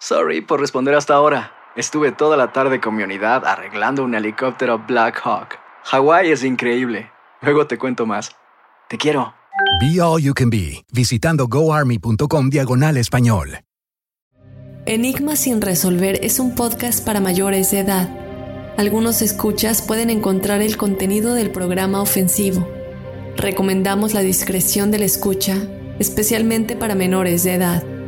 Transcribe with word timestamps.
Sorry 0.00 0.40
por 0.40 0.60
responder 0.60 0.94
hasta 0.94 1.14
ahora. 1.14 1.52
Estuve 1.76 2.10
toda 2.10 2.36
la 2.38 2.52
tarde 2.52 2.80
con 2.80 2.96
mi 2.96 3.02
unidad 3.02 3.44
arreglando 3.46 4.02
un 4.02 4.14
helicóptero 4.14 4.78
Black 4.78 5.20
Hawk. 5.22 5.58
Hawái 5.84 6.30
es 6.30 6.42
increíble. 6.42 7.10
Luego 7.42 7.66
te 7.66 7.78
cuento 7.78 8.06
más. 8.06 8.34
Te 8.88 8.96
quiero. 8.96 9.34
Be 9.80 10.00
All 10.00 10.22
You 10.22 10.32
Can 10.32 10.48
Be, 10.48 10.84
visitando 10.92 11.46
goarmy.com 11.48 12.48
diagonal 12.48 12.96
español. 12.96 13.60
Enigma 14.86 15.36
sin 15.36 15.60
resolver 15.60 16.18
es 16.22 16.40
un 16.40 16.54
podcast 16.54 17.04
para 17.04 17.20
mayores 17.20 17.70
de 17.70 17.80
edad. 17.80 18.08
Algunos 18.78 19.20
escuchas 19.20 19.82
pueden 19.82 20.08
encontrar 20.08 20.62
el 20.62 20.78
contenido 20.78 21.34
del 21.34 21.50
programa 21.50 22.00
ofensivo. 22.00 22.66
Recomendamos 23.36 24.14
la 24.14 24.20
discreción 24.20 24.90
de 24.90 24.98
la 24.98 25.04
escucha, 25.04 25.58
especialmente 25.98 26.74
para 26.74 26.94
menores 26.94 27.44
de 27.44 27.54
edad. 27.54 27.99